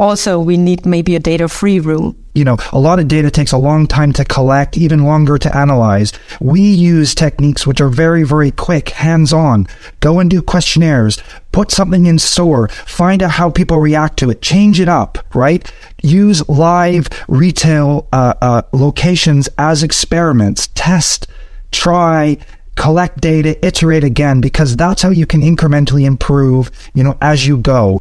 also 0.00 0.40
we 0.40 0.56
need 0.56 0.86
maybe 0.86 1.14
a 1.14 1.20
data 1.20 1.46
free 1.46 1.78
room. 1.78 2.16
You 2.34 2.44
know, 2.44 2.56
a 2.72 2.78
lot 2.78 2.98
of 2.98 3.08
data 3.08 3.30
takes 3.30 3.52
a 3.52 3.58
long 3.58 3.86
time 3.86 4.12
to 4.14 4.24
collect, 4.24 4.78
even 4.78 5.04
longer 5.04 5.36
to 5.36 5.56
analyze. 5.56 6.12
We 6.40 6.62
use 6.62 7.14
techniques 7.14 7.66
which 7.66 7.80
are 7.80 7.88
very, 7.88 8.22
very 8.22 8.50
quick, 8.50 8.90
hands 8.90 9.32
on. 9.32 9.66
Go 9.98 10.20
and 10.20 10.30
do 10.30 10.40
questionnaires, 10.40 11.22
put 11.52 11.70
something 11.70 12.06
in 12.06 12.18
store, 12.18 12.68
find 12.68 13.22
out 13.22 13.32
how 13.32 13.50
people 13.50 13.78
react 13.78 14.18
to 14.20 14.30
it, 14.30 14.40
change 14.40 14.80
it 14.80 14.88
up, 14.88 15.18
right? 15.34 15.70
Use 16.02 16.48
live 16.48 17.08
retail 17.28 18.08
uh, 18.12 18.34
uh, 18.40 18.62
locations 18.72 19.48
as 19.58 19.82
experiments, 19.82 20.68
test, 20.68 21.26
try, 21.72 22.38
collect 22.76 23.20
data, 23.20 23.62
iterate 23.66 24.04
again, 24.04 24.40
because 24.40 24.76
that's 24.76 25.02
how 25.02 25.10
you 25.10 25.26
can 25.26 25.42
incrementally 25.42 26.04
improve, 26.04 26.70
you 26.94 27.02
know, 27.02 27.18
as 27.20 27.46
you 27.46 27.58
go. 27.58 28.00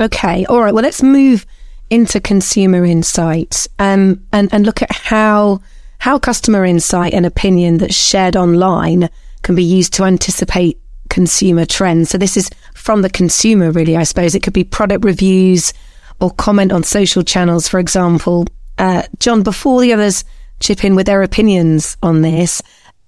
Okay, 0.00 0.44
all 0.46 0.60
right. 0.60 0.72
Well, 0.72 0.84
let's 0.84 1.02
move 1.02 1.44
into 1.90 2.20
consumer 2.20 2.84
insights 2.84 3.68
um, 3.78 4.24
and 4.32 4.52
and 4.52 4.64
look 4.64 4.82
at 4.82 4.92
how 4.92 5.60
how 5.98 6.18
customer 6.18 6.64
insight 6.64 7.14
and 7.14 7.26
opinion 7.26 7.78
that's 7.78 7.94
shared 7.94 8.36
online 8.36 9.08
can 9.42 9.54
be 9.54 9.64
used 9.64 9.92
to 9.94 10.04
anticipate 10.04 10.78
consumer 11.08 11.64
trends. 11.64 12.10
So 12.10 12.18
this 12.18 12.36
is 12.36 12.50
from 12.74 13.02
the 13.02 13.10
consumer, 13.10 13.70
really. 13.70 13.96
I 13.96 14.04
suppose 14.04 14.34
it 14.34 14.42
could 14.42 14.52
be 14.52 14.64
product 14.64 15.04
reviews 15.04 15.72
or 16.20 16.30
comment 16.30 16.72
on 16.72 16.82
social 16.82 17.22
channels, 17.22 17.66
for 17.66 17.80
example. 17.80 18.46
Uh, 18.76 19.02
John, 19.18 19.42
before 19.42 19.80
the 19.80 19.92
others 19.92 20.24
chip 20.60 20.84
in 20.84 20.94
with 20.94 21.06
their 21.06 21.22
opinions 21.22 21.96
on 22.02 22.22
this, 22.22 22.62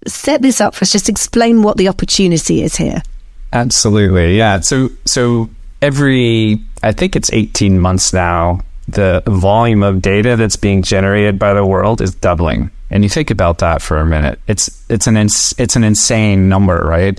set 0.07 0.43
this 0.43 0.61
up 0.61 0.75
for 0.75 0.83
us. 0.83 0.93
Just 0.93 1.09
explain 1.09 1.63
what 1.63 1.77
the 1.77 1.89
opportunity 1.89 2.63
is 2.63 2.77
here. 2.77 3.03
Absolutely, 3.53 4.37
yeah. 4.37 4.61
So 4.61 4.91
so 5.05 5.51
every, 5.83 6.61
I 6.83 6.93
think 6.93 7.17
it's 7.17 7.33
18 7.33 7.79
months 7.79 8.13
now, 8.13 8.61
the 8.89 9.23
volume 9.27 9.83
of 9.83 10.03
data 10.03 10.37
that's 10.37 10.57
being 10.57 10.83
generated 10.83 11.39
by 11.39 11.55
the 11.55 11.65
world 11.65 12.01
is 12.01 12.15
doubling. 12.15 12.71
And 12.91 13.05
you 13.05 13.09
think 13.09 13.31
about 13.31 13.59
that 13.59 13.83
for 13.83 13.99
a 13.99 14.07
minute. 14.07 14.41
It's 14.49 14.85
it's 14.89 15.07
an 15.07 15.17
ins- 15.17 15.55
it's 15.59 15.77
an 15.77 15.85
insane 15.85 16.49
number, 16.49 16.85
right? 16.85 17.19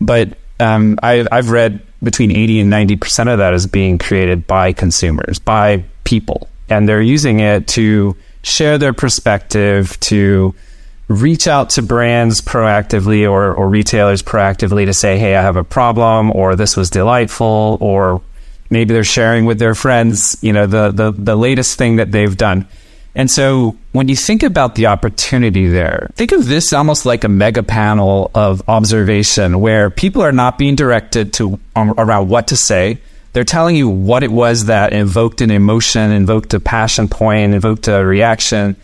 But 0.00 0.38
um, 0.58 0.98
I, 1.02 1.26
I've 1.30 1.50
read 1.50 1.82
between 2.02 2.30
80 2.30 2.60
and 2.60 2.70
90 2.70 2.96
percent 2.96 3.28
of 3.28 3.38
that 3.38 3.52
is 3.52 3.66
being 3.66 3.98
created 3.98 4.46
by 4.46 4.72
consumers, 4.72 5.38
by 5.38 5.84
people, 6.04 6.48
and 6.70 6.88
they're 6.88 7.02
using 7.02 7.40
it 7.40 7.68
to 7.68 8.16
share 8.42 8.78
their 8.78 8.94
perspective, 8.94 10.00
to 10.00 10.54
reach 11.10 11.48
out 11.48 11.70
to 11.70 11.82
brands 11.82 12.40
proactively 12.40 13.28
or, 13.28 13.52
or 13.52 13.68
retailers 13.68 14.22
proactively 14.22 14.86
to 14.86 14.94
say, 14.94 15.18
hey, 15.18 15.34
I 15.34 15.42
have 15.42 15.56
a 15.56 15.64
problem, 15.64 16.30
or 16.30 16.54
this 16.54 16.76
was 16.76 16.88
delightful, 16.88 17.78
or 17.80 18.22
maybe 18.70 18.94
they're 18.94 19.02
sharing 19.02 19.44
with 19.44 19.58
their 19.58 19.74
friends, 19.74 20.38
you 20.40 20.52
know, 20.52 20.66
the, 20.66 20.92
the, 20.92 21.10
the 21.10 21.34
latest 21.34 21.76
thing 21.76 21.96
that 21.96 22.12
they've 22.12 22.36
done. 22.36 22.68
And 23.16 23.28
so 23.28 23.76
when 23.90 24.06
you 24.06 24.14
think 24.14 24.44
about 24.44 24.76
the 24.76 24.86
opportunity 24.86 25.66
there, 25.66 26.10
think 26.14 26.30
of 26.30 26.46
this 26.46 26.72
almost 26.72 27.04
like 27.04 27.24
a 27.24 27.28
mega 27.28 27.64
panel 27.64 28.30
of 28.32 28.62
observation 28.68 29.58
where 29.58 29.90
people 29.90 30.22
are 30.22 30.30
not 30.30 30.58
being 30.58 30.76
directed 30.76 31.32
to 31.34 31.58
um, 31.74 31.92
around 31.98 32.28
what 32.28 32.46
to 32.48 32.56
say. 32.56 32.98
They're 33.32 33.42
telling 33.42 33.74
you 33.74 33.88
what 33.88 34.22
it 34.22 34.30
was 34.30 34.66
that 34.66 34.92
invoked 34.92 35.40
an 35.40 35.50
emotion, 35.50 36.12
invoked 36.12 36.54
a 36.54 36.60
passion 36.60 37.08
point, 37.08 37.52
invoked 37.52 37.88
a 37.88 38.04
reaction 38.04 38.76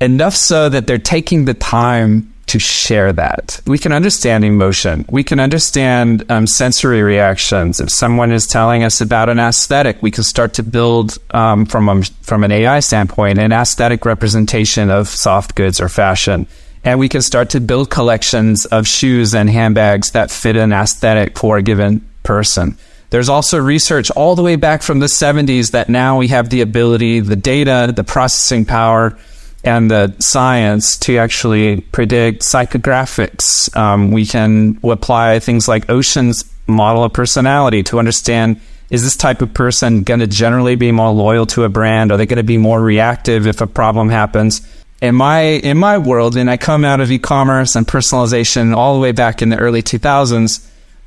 enough 0.00 0.34
so 0.34 0.68
that 0.68 0.86
they're 0.86 0.98
taking 0.98 1.44
the 1.44 1.54
time 1.54 2.32
to 2.48 2.58
share 2.58 3.12
that. 3.12 3.60
We 3.66 3.78
can 3.78 3.92
understand 3.92 4.44
emotion. 4.44 5.04
We 5.10 5.22
can 5.22 5.38
understand 5.38 6.24
um, 6.30 6.46
sensory 6.46 7.02
reactions. 7.02 7.78
If 7.78 7.90
someone 7.90 8.32
is 8.32 8.46
telling 8.46 8.82
us 8.82 9.00
about 9.00 9.28
an 9.28 9.38
aesthetic, 9.38 10.02
we 10.02 10.10
can 10.10 10.24
start 10.24 10.54
to 10.54 10.62
build 10.62 11.18
um, 11.30 11.66
from 11.66 11.88
a, 11.88 12.02
from 12.22 12.44
an 12.44 12.50
AI 12.50 12.80
standpoint 12.80 13.38
an 13.38 13.52
aesthetic 13.52 14.04
representation 14.04 14.90
of 14.90 15.08
soft 15.08 15.54
goods 15.54 15.80
or 15.80 15.88
fashion. 15.90 16.46
And 16.84 16.98
we 16.98 17.08
can 17.08 17.20
start 17.20 17.50
to 17.50 17.60
build 17.60 17.90
collections 17.90 18.64
of 18.64 18.86
shoes 18.86 19.34
and 19.34 19.50
handbags 19.50 20.12
that 20.12 20.30
fit 20.30 20.56
an 20.56 20.72
aesthetic 20.72 21.36
for 21.36 21.58
a 21.58 21.62
given 21.62 22.08
person. 22.22 22.78
There's 23.10 23.28
also 23.28 23.58
research 23.58 24.10
all 24.10 24.36
the 24.36 24.42
way 24.42 24.56
back 24.56 24.82
from 24.82 25.00
the 25.00 25.06
70s 25.06 25.72
that 25.72 25.88
now 25.88 26.18
we 26.18 26.28
have 26.28 26.48
the 26.48 26.62
ability, 26.62 27.20
the 27.20 27.36
data, 27.36 27.92
the 27.94 28.04
processing 28.04 28.64
power 28.64 29.18
and 29.64 29.90
the 29.90 30.14
science 30.18 30.96
to 30.98 31.18
actually 31.18 31.80
predict 31.80 32.42
psychographics. 32.42 33.74
Um, 33.76 34.12
we 34.12 34.24
can 34.24 34.78
apply 34.82 35.40
things 35.40 35.68
like 35.68 35.90
Ocean's 35.90 36.44
model 36.66 37.04
of 37.04 37.12
personality 37.12 37.82
to 37.82 37.98
understand 37.98 38.60
is 38.90 39.02
this 39.02 39.16
type 39.16 39.42
of 39.42 39.52
person 39.52 40.02
going 40.02 40.20
to 40.20 40.26
generally 40.26 40.74
be 40.74 40.92
more 40.92 41.10
loyal 41.10 41.44
to 41.46 41.64
a 41.64 41.68
brand? 41.68 42.10
Are 42.10 42.16
they 42.16 42.26
going 42.26 42.38
to 42.38 42.42
be 42.42 42.56
more 42.56 42.80
reactive 42.80 43.46
if 43.46 43.60
a 43.60 43.66
problem 43.66 44.08
happens? 44.08 44.66
In 45.00 45.14
my 45.14 45.40
in 45.40 45.76
my 45.76 45.98
world, 45.98 46.36
and 46.36 46.50
I 46.50 46.56
come 46.56 46.84
out 46.84 47.00
of 47.00 47.10
e-commerce 47.10 47.76
and 47.76 47.86
personalization 47.86 48.74
all 48.74 48.94
the 48.94 49.00
way 49.00 49.12
back 49.12 49.42
in 49.42 49.50
the 49.50 49.58
early 49.58 49.82
2000s, 49.82 50.66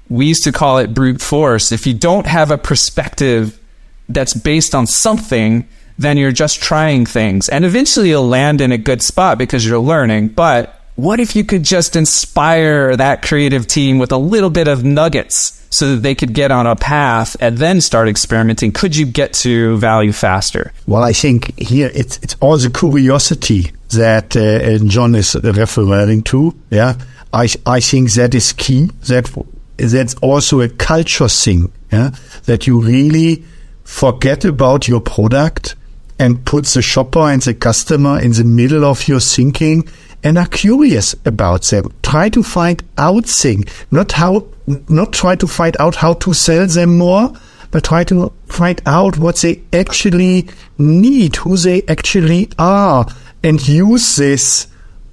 we 0.10 0.28
used 0.28 0.44
to 0.44 0.52
call 0.52 0.78
it 0.78 0.94
brute 0.94 1.22
force. 1.22 1.72
If 1.72 1.88
you 1.88 1.94
don't 1.94 2.28
have 2.28 2.52
a 2.52 2.58
perspective 2.58 3.60
that's 4.08 4.34
based 4.34 4.76
on 4.76 4.86
something, 4.86 5.68
then 6.02 6.18
you're 6.18 6.32
just 6.32 6.62
trying 6.62 7.06
things. 7.06 7.50
And 7.50 7.66
eventually 7.66 8.10
you'll 8.10 8.28
land 8.28 8.62
in 8.62 8.72
a 8.72 8.78
good 8.78 9.02
spot 9.02 9.38
because 9.38 9.66
you're 9.66 9.80
learning. 9.80 10.30
But 10.30 10.82
what 10.96 11.20
if 11.20 11.36
you 11.36 11.44
could 11.44 11.64
just 11.64 11.96
inspire 11.96 12.96
that 12.96 13.22
creative 13.22 13.66
team 13.68 13.98
with 13.98 14.12
a 14.12 14.18
little 14.18 14.50
bit 14.50 14.68
of 14.68 14.84
nuggets 14.84 15.58
so 15.70 15.96
that 15.96 16.02
they 16.02 16.14
could 16.14 16.34
get 16.34 16.52
on 16.52 16.68
a 16.68 16.76
path 16.76 17.36
and 17.40 17.58
then 17.58 17.82
start 17.82 18.08
experimenting? 18.08 18.72
Could 18.72 18.96
you 18.96 19.06
get 19.06 19.34
to 19.46 19.78
value 19.78 20.12
faster? 20.12 20.74
Well, 20.86 21.04
I 21.04 21.14
think 21.14 21.58
here 21.58 21.90
it's 21.94 22.18
it's 22.18 22.36
all 22.40 22.58
the 22.58 22.70
curiosity 22.70 23.72
that 23.94 24.36
uh, 24.36 24.84
John 24.86 25.16
is 25.16 25.36
referring 25.36 26.24
to. 26.24 26.54
Yeah, 26.70 26.96
I 27.34 27.48
I 27.66 27.80
think 27.80 28.12
that 28.14 28.36
is 28.36 28.54
key. 28.54 28.90
That 29.08 29.32
that's 29.78 30.16
also 30.16 30.62
a 30.62 30.70
culture 30.70 31.30
thing. 31.30 31.72
Yeah, 31.92 32.12
that 32.46 32.68
you 32.68 32.82
really 32.82 33.44
forget 33.84 34.46
about 34.46 34.88
your 34.88 35.02
product 35.02 35.76
and 36.22 36.46
put 36.46 36.66
the 36.68 36.84
shopper 36.84 37.32
and 37.32 37.42
the 37.42 37.54
customer 37.56 38.20
in 38.20 38.32
the 38.34 38.44
middle 38.44 38.86
of 38.86 39.08
your 39.08 39.20
thinking 39.20 39.84
and 40.24 40.38
are 40.38 40.46
curious 40.46 41.16
about 41.26 41.64
them. 41.64 41.92
Try 42.04 42.30
to 42.30 42.44
find 42.44 42.84
out 42.96 43.26
things, 43.26 43.66
not 43.90 44.12
how, 44.12 44.46
not 44.88 45.14
try 45.14 45.36
to 45.36 45.48
find 45.48 45.76
out 45.80 45.96
how 45.96 46.14
to 46.14 46.32
sell 46.36 46.68
them 46.68 47.00
more, 47.00 47.34
but 47.72 47.86
try 47.86 48.04
to 48.04 48.32
find 48.46 48.80
out 48.86 49.18
what 49.18 49.38
they 49.38 49.64
actually 49.74 50.48
need, 50.78 51.38
who 51.38 51.58
they 51.58 51.82
actually 51.88 52.50
are, 52.60 53.08
and 53.42 53.68
use 53.68 54.16
this 54.16 54.68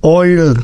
oil 0.04 0.56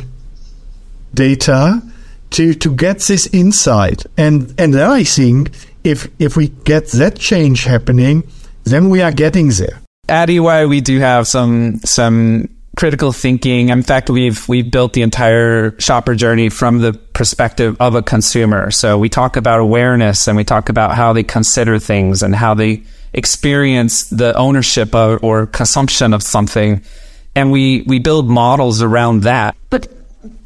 data 1.15 1.83
to, 2.31 2.53
to 2.53 2.75
get 2.75 2.99
this 3.01 3.27
insight. 3.29 4.05
And, 4.19 4.53
and 4.59 4.75
then 4.75 4.91
I 4.91 5.05
think 5.05 5.53
if, 5.85 6.07
if 6.19 6.37
we 6.37 6.49
get 6.49 6.89
that 6.89 7.19
change 7.19 7.65
happening, 7.65 8.25
then 8.65 8.91
we 8.91 9.01
are 9.01 9.13
getting 9.13 9.49
there 9.49 9.81
at 10.09 10.31
EY, 10.31 10.67
we 10.67 10.81
do 10.81 10.99
have 10.99 11.27
some 11.27 11.79
some 11.81 12.49
critical 12.77 13.13
thinking. 13.13 13.69
In 13.69 13.83
fact, 13.83 14.11
we've 14.11 14.49
we've 14.49 14.71
built 14.71 14.93
the 14.93 15.03
entire 15.03 15.79
shopper 15.81 16.15
journey 16.15 16.49
from 16.49 16.79
the 16.79 16.93
perspective 16.93 17.77
of 17.81 17.95
a 17.95 18.03
consumer. 18.03 18.71
So 18.71 18.99
we 18.99 19.09
talk 19.09 19.37
about 19.37 19.61
awareness 19.61 20.27
and 20.29 20.37
we 20.37 20.45
talk 20.45 20.69
about 20.69 20.95
how 20.95 21.13
they 21.13 21.23
consider 21.23 21.79
things 21.79 22.23
and 22.23 22.35
how 22.35 22.55
they 22.55 22.83
experience 23.13 24.09
the 24.11 24.37
ownership 24.37 24.95
of, 24.95 25.23
or 25.23 25.47
consumption 25.47 26.13
of 26.13 26.23
something. 26.23 26.83
And 27.35 27.51
we 27.51 27.83
we 27.83 27.99
build 27.99 28.29
models 28.29 28.83
around 28.83 29.23
that. 29.23 29.57
But 29.71 29.89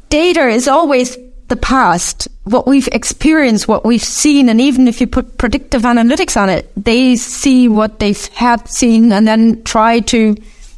data 0.09 0.47
is 0.47 0.67
always 0.67 1.17
the 1.49 1.55
past, 1.55 2.27
what 2.43 2.67
we've 2.67 2.87
experienced, 2.91 3.67
what 3.67 3.83
we've 3.83 4.03
seen, 4.03 4.49
and 4.49 4.61
even 4.61 4.87
if 4.87 5.01
you 5.01 5.07
put 5.07 5.37
predictive 5.37 5.81
analytics 5.81 6.39
on 6.39 6.49
it, 6.49 6.71
they 6.75 7.15
see 7.15 7.67
what 7.67 7.99
they've 7.99 8.25
had 8.27 8.67
seen 8.67 9.11
and 9.11 9.27
then 9.27 9.61
try 9.63 9.99
to 9.99 10.35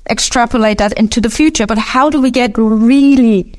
extrapolate 0.10 0.78
that 0.80 0.94
into 0.94 1.22
the 1.22 1.30
future. 1.30 1.68
But 1.68 1.78
how 1.78 2.10
do 2.10 2.22
we 2.22 2.32
get 2.32 2.58
really 2.58 3.54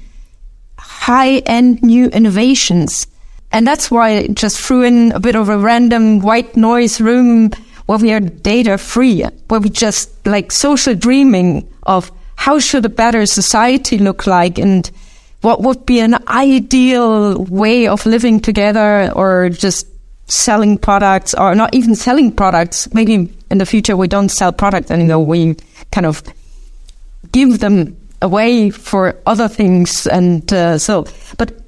high 0.78 1.38
end 1.38 1.83
new 1.83 2.09
innovations? 2.09 3.07
And 3.52 3.66
that's 3.66 3.90
why 3.90 4.16
I 4.16 4.26
just 4.28 4.59
threw 4.59 4.83
in 4.83 5.12
a 5.12 5.21
bit 5.21 5.37
of 5.37 5.49
a 5.49 5.59
random 5.59 6.21
white 6.21 6.57
noise 6.57 7.00
room 7.00 7.50
where 7.87 7.99
we 7.99 8.12
are 8.12 8.21
data 8.21 8.78
free, 8.78 9.23
where 9.49 9.61
we 9.61 9.69
just 9.69 10.26
like 10.26 10.50
social 10.50 10.95
dreaming 10.95 11.69
of 11.83 12.11
how 12.37 12.59
should 12.59 12.87
a 12.87 12.88
better 12.88 13.26
society 13.26 13.99
look 13.99 14.26
like 14.26 14.59
and 14.59 14.90
what 15.42 15.61
would 15.61 15.84
be 15.87 16.00
an 16.00 16.16
ideal 16.28 17.44
way 17.44 17.87
of 17.87 18.06
living 18.06 18.40
together 18.40 19.12
or 19.12 19.50
just 19.50 19.87
selling 20.26 20.78
products 20.78 21.34
or 21.34 21.54
not 21.54 21.75
even 21.75 21.94
selling 21.94 22.32
products. 22.32 22.92
Maybe 22.94 23.30
in 23.50 23.58
the 23.58 23.66
future 23.66 23.96
we 23.96 24.08
don't 24.08 24.30
sell 24.30 24.52
products 24.52 24.90
anymore. 24.90 25.26
We 25.26 25.56
kind 25.90 26.06
of 26.06 26.22
give 27.32 27.58
them 27.58 27.96
away 28.22 28.70
for 28.70 29.16
other 29.26 29.49
things. 29.49 30.06
And 30.06 30.50
uh, 30.52 30.78
so, 30.78 31.06
but 31.37 31.58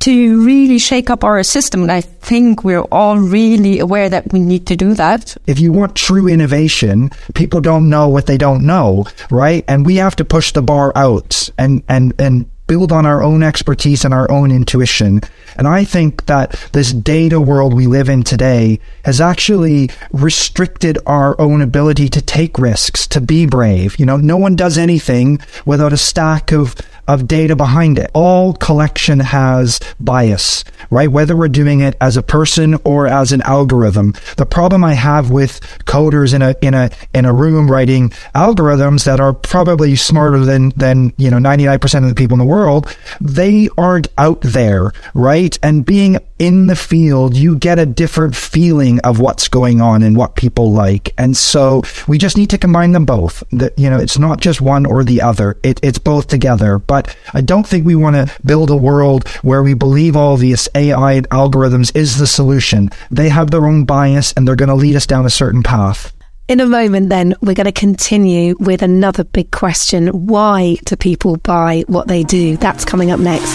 to 0.00 0.44
really 0.44 0.78
shake 0.78 1.10
up 1.10 1.24
our 1.24 1.42
system, 1.42 1.82
and 1.82 1.90
I 1.90 2.00
think 2.00 2.62
we're 2.62 2.82
all 2.92 3.18
really 3.18 3.80
aware 3.80 4.08
that 4.08 4.32
we 4.32 4.38
need 4.38 4.66
to 4.68 4.76
do 4.76 4.94
that. 4.94 5.36
If 5.46 5.58
you 5.58 5.72
want 5.72 5.96
true 5.96 6.28
innovation, 6.28 7.10
people 7.34 7.60
don't 7.60 7.88
know 7.88 8.08
what 8.08 8.26
they 8.26 8.36
don't 8.36 8.64
know, 8.64 9.06
right? 9.30 9.64
And 9.66 9.84
we 9.84 9.96
have 9.96 10.14
to 10.16 10.24
push 10.24 10.52
the 10.52 10.62
bar 10.62 10.92
out 10.94 11.50
and, 11.58 11.82
and, 11.88 12.12
and 12.20 12.48
build 12.66 12.92
on 12.92 13.06
our 13.06 13.22
own 13.22 13.42
expertise 13.42 14.04
and 14.04 14.12
our 14.12 14.30
own 14.30 14.50
intuition. 14.50 15.20
And 15.56 15.68
I 15.68 15.84
think 15.84 16.26
that 16.26 16.68
this 16.72 16.92
data 16.92 17.40
world 17.40 17.72
we 17.72 17.86
live 17.86 18.08
in 18.08 18.22
today 18.22 18.80
has 19.04 19.20
actually 19.20 19.90
restricted 20.12 20.98
our 21.06 21.40
own 21.40 21.62
ability 21.62 22.08
to 22.10 22.22
take 22.22 22.58
risks, 22.58 23.06
to 23.08 23.20
be 23.20 23.46
brave. 23.46 23.98
You 23.98 24.06
know, 24.06 24.16
no 24.16 24.36
one 24.36 24.56
does 24.56 24.76
anything 24.76 25.38
without 25.64 25.92
a 25.92 25.96
stack 25.96 26.52
of 26.52 26.74
of 27.08 27.28
data 27.28 27.56
behind 27.56 27.98
it. 27.98 28.10
All 28.14 28.52
collection 28.52 29.20
has 29.20 29.80
bias, 30.00 30.64
right? 30.90 31.10
Whether 31.10 31.36
we're 31.36 31.48
doing 31.48 31.80
it 31.80 31.96
as 32.00 32.16
a 32.16 32.22
person 32.22 32.76
or 32.84 33.06
as 33.06 33.32
an 33.32 33.42
algorithm. 33.42 34.14
The 34.36 34.46
problem 34.46 34.84
I 34.84 34.94
have 34.94 35.30
with 35.30 35.60
coders 35.84 36.34
in 36.34 36.42
a 36.42 36.54
in 36.62 36.74
a 36.74 36.90
in 37.14 37.24
a 37.24 37.32
room 37.32 37.70
writing 37.70 38.10
algorithms 38.34 39.04
that 39.04 39.20
are 39.20 39.32
probably 39.32 39.96
smarter 39.96 40.44
than 40.44 40.70
than 40.70 41.12
you 41.16 41.30
know 41.30 41.38
99% 41.38 42.02
of 42.02 42.08
the 42.08 42.14
people 42.14 42.34
in 42.34 42.38
the 42.38 42.44
world, 42.44 42.96
they 43.20 43.68
aren't 43.76 44.08
out 44.18 44.40
there, 44.40 44.92
right? 45.14 45.58
And 45.62 45.84
being 45.84 46.18
in 46.38 46.66
the 46.66 46.76
field, 46.76 47.36
you 47.36 47.56
get 47.56 47.78
a 47.78 47.86
different 47.86 48.36
feeling 48.36 49.00
of 49.00 49.18
what's 49.20 49.48
going 49.48 49.80
on 49.80 50.02
and 50.02 50.16
what 50.16 50.36
people 50.36 50.72
like. 50.72 51.12
And 51.16 51.36
so 51.36 51.82
we 52.06 52.18
just 52.18 52.36
need 52.36 52.50
to 52.50 52.58
combine 52.58 52.92
them 52.92 53.04
both. 53.04 53.42
That, 53.52 53.78
you 53.78 53.88
know, 53.88 53.98
it's 53.98 54.18
not 54.18 54.40
just 54.40 54.60
one 54.60 54.84
or 54.84 55.02
the 55.02 55.22
other. 55.22 55.58
It, 55.62 55.80
it's 55.82 55.98
both 55.98 56.26
together. 56.28 56.78
But 56.78 56.95
I 57.34 57.40
don't 57.40 57.66
think 57.66 57.84
we 57.84 57.94
want 57.94 58.16
to 58.16 58.32
build 58.44 58.70
a 58.70 58.76
world 58.76 59.28
where 59.42 59.62
we 59.62 59.74
believe 59.74 60.16
all 60.16 60.36
these 60.36 60.68
AI 60.74 61.20
algorithms 61.30 61.94
is 61.96 62.18
the 62.18 62.26
solution. 62.26 62.90
They 63.10 63.28
have 63.28 63.50
their 63.50 63.66
own 63.66 63.84
bias 63.84 64.32
and 64.32 64.46
they're 64.46 64.56
going 64.56 64.68
to 64.68 64.74
lead 64.74 64.96
us 64.96 65.06
down 65.06 65.26
a 65.26 65.30
certain 65.30 65.62
path. 65.62 66.12
In 66.48 66.60
a 66.60 66.66
moment, 66.66 67.08
then, 67.08 67.34
we're 67.42 67.54
going 67.54 67.64
to 67.64 67.72
continue 67.72 68.54
with 68.60 68.80
another 68.80 69.24
big 69.24 69.50
question. 69.50 70.06
Why 70.08 70.76
do 70.84 70.94
people 70.94 71.38
buy 71.38 71.82
what 71.88 72.06
they 72.06 72.22
do? 72.22 72.56
That's 72.56 72.84
coming 72.84 73.10
up 73.10 73.18
next. 73.18 73.50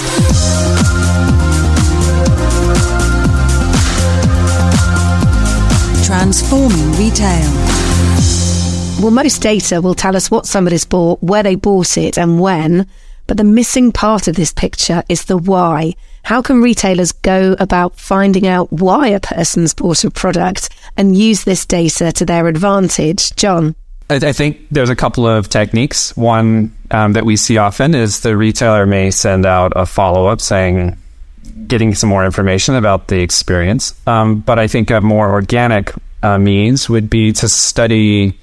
Transforming 6.06 6.92
retail. 6.98 7.50
Well, 9.02 9.12
most 9.12 9.42
data 9.42 9.82
will 9.82 9.96
tell 9.96 10.18
us 10.18 10.30
what 10.30 10.46
somebody's 10.46 10.84
bought, 10.84 11.24
where 11.24 11.44
they 11.44 11.56
bought 11.56 11.98
it, 11.98 12.18
and 12.18 12.42
when. 12.42 12.88
But 13.32 13.38
the 13.38 13.46
missing 13.46 13.94
part 13.94 14.28
of 14.28 14.36
this 14.36 14.52
picture 14.52 15.04
is 15.08 15.24
the 15.24 15.38
why. 15.38 15.94
How 16.24 16.42
can 16.42 16.62
retailers 16.62 17.14
go 17.14 17.56
about 17.60 17.96
finding 17.96 18.46
out 18.46 18.74
why 18.74 19.08
a 19.08 19.22
person's 19.22 19.74
bought 19.74 20.04
a 20.04 20.12
product 20.12 20.68
and 20.98 21.16
use 21.16 21.46
this 21.46 21.66
data 21.66 22.12
to 22.12 22.26
their 22.26 22.48
advantage? 22.48 23.34
John? 23.38 23.74
I 24.10 24.34
think 24.34 24.68
there's 24.70 24.90
a 24.90 24.98
couple 24.98 25.26
of 25.26 25.48
techniques. 25.48 26.14
One 26.18 26.76
um, 26.92 27.14
that 27.14 27.24
we 27.24 27.38
see 27.38 27.58
often 27.58 27.96
is 27.96 28.20
the 28.20 28.36
retailer 28.36 28.86
may 28.86 29.12
send 29.12 29.46
out 29.46 29.72
a 29.78 29.86
follow 29.86 30.28
up 30.28 30.42
saying, 30.42 30.98
getting 31.68 31.96
some 31.96 32.10
more 32.10 32.26
information 32.26 32.76
about 32.76 33.08
the 33.08 33.22
experience. 33.22 33.96
Um, 34.08 34.42
but 34.42 34.60
I 34.60 34.68
think 34.68 34.92
a 34.92 35.00
more 35.00 35.32
organic 35.32 35.94
uh, 36.22 36.38
means 36.38 36.90
would 36.90 37.10
be 37.10 37.32
to 37.32 37.48
study 37.48 38.38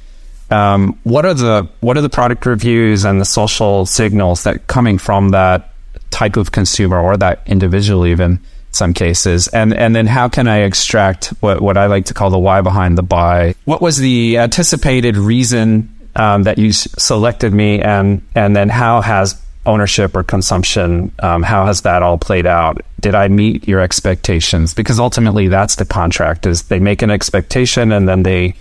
um, 0.50 0.98
what 1.02 1.26
are 1.26 1.34
the 1.34 1.68
what 1.80 1.96
are 1.96 2.00
the 2.00 2.08
product 2.08 2.46
reviews 2.46 3.04
and 3.04 3.20
the 3.20 3.24
social 3.24 3.86
signals 3.86 4.44
that 4.44 4.66
coming 4.66 4.98
from 4.98 5.30
that 5.30 5.70
type 6.10 6.36
of 6.36 6.52
consumer 6.52 6.98
or 6.98 7.16
that 7.18 7.42
individual 7.46 8.06
even 8.06 8.40
some 8.70 8.94
cases? 8.94 9.48
And 9.48 9.74
and 9.74 9.94
then 9.94 10.06
how 10.06 10.28
can 10.28 10.48
i 10.48 10.58
extract 10.58 11.28
what 11.40 11.60
what 11.60 11.76
i 11.76 11.86
like 11.86 12.06
to 12.06 12.14
call 12.14 12.30
the 12.30 12.38
why 12.38 12.62
behind 12.62 12.96
the 12.96 13.02
buy? 13.02 13.54
What 13.64 13.82
was 13.82 13.98
the 13.98 14.38
anticipated 14.38 15.16
reason 15.16 15.94
um, 16.16 16.44
that 16.44 16.58
you 16.58 16.70
s- 16.70 16.88
selected 16.98 17.52
me 17.52 17.80
and 17.80 18.22
and 18.34 18.56
then 18.56 18.70
how 18.70 19.02
has 19.02 19.40
ownership 19.66 20.16
or 20.16 20.22
consumption 20.22 21.12
um, 21.18 21.42
how 21.42 21.66
has 21.66 21.82
that 21.82 22.02
all 22.02 22.16
played 22.16 22.46
out? 22.46 22.80
Did 23.00 23.14
i 23.14 23.28
meet 23.28 23.68
your 23.68 23.80
expectations? 23.80 24.72
Because 24.72 24.98
ultimately 24.98 25.48
that's 25.48 25.76
the 25.76 25.84
contract 25.84 26.46
is 26.46 26.62
they 26.64 26.80
make 26.80 27.02
an 27.02 27.10
expectation 27.10 27.92
and 27.92 28.08
then 28.08 28.22
they 28.22 28.54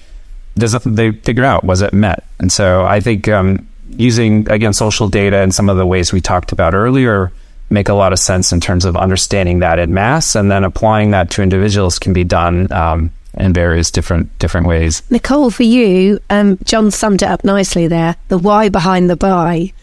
does 0.60 0.74
it, 0.74 0.82
they 0.86 1.12
figure 1.12 1.44
out 1.44 1.64
was 1.64 1.82
it 1.82 1.94
met 1.94 2.24
and 2.40 2.52
so 2.52 2.86
i 2.86 3.00
think 3.00 3.28
um, 3.28 3.68
using 3.90 4.50
again 4.50 4.74
social 4.74 5.08
data 5.08 5.38
and 5.38 5.54
some 5.54 5.70
of 5.70 5.78
the 5.78 5.86
ways 5.86 6.12
we 6.12 6.22
talked 6.22 6.52
about 6.52 6.74
earlier 6.74 7.32
make 7.70 7.90
a 7.90 7.94
lot 7.94 8.14
of 8.14 8.20
sense 8.20 8.52
in 8.52 8.60
terms 8.60 8.86
of 8.86 8.96
understanding 8.96 9.60
that 9.60 9.80
in 9.80 9.94
mass 9.94 10.36
and 10.36 10.50
then 10.52 10.64
applying 10.64 11.12
that 11.12 11.30
to 11.30 11.42
individuals 11.42 12.00
can 12.00 12.14
be 12.14 12.24
done 12.24 12.72
um, 12.72 13.12
in 13.36 13.54
various 13.54 13.92
different 13.92 14.38
different 14.40 14.68
ways 14.68 15.04
Nicole, 15.10 15.52
for 15.52 15.64
you, 15.64 16.20
um, 16.30 16.58
John 16.64 16.92
summed 16.92 17.22
it 17.22 17.28
up 17.28 17.44
nicely 17.44 17.88
there. 17.88 18.16
The 18.28 18.38
why 18.38 18.70
behind 18.70 19.10
the 19.10 19.16
buy. 19.16 19.74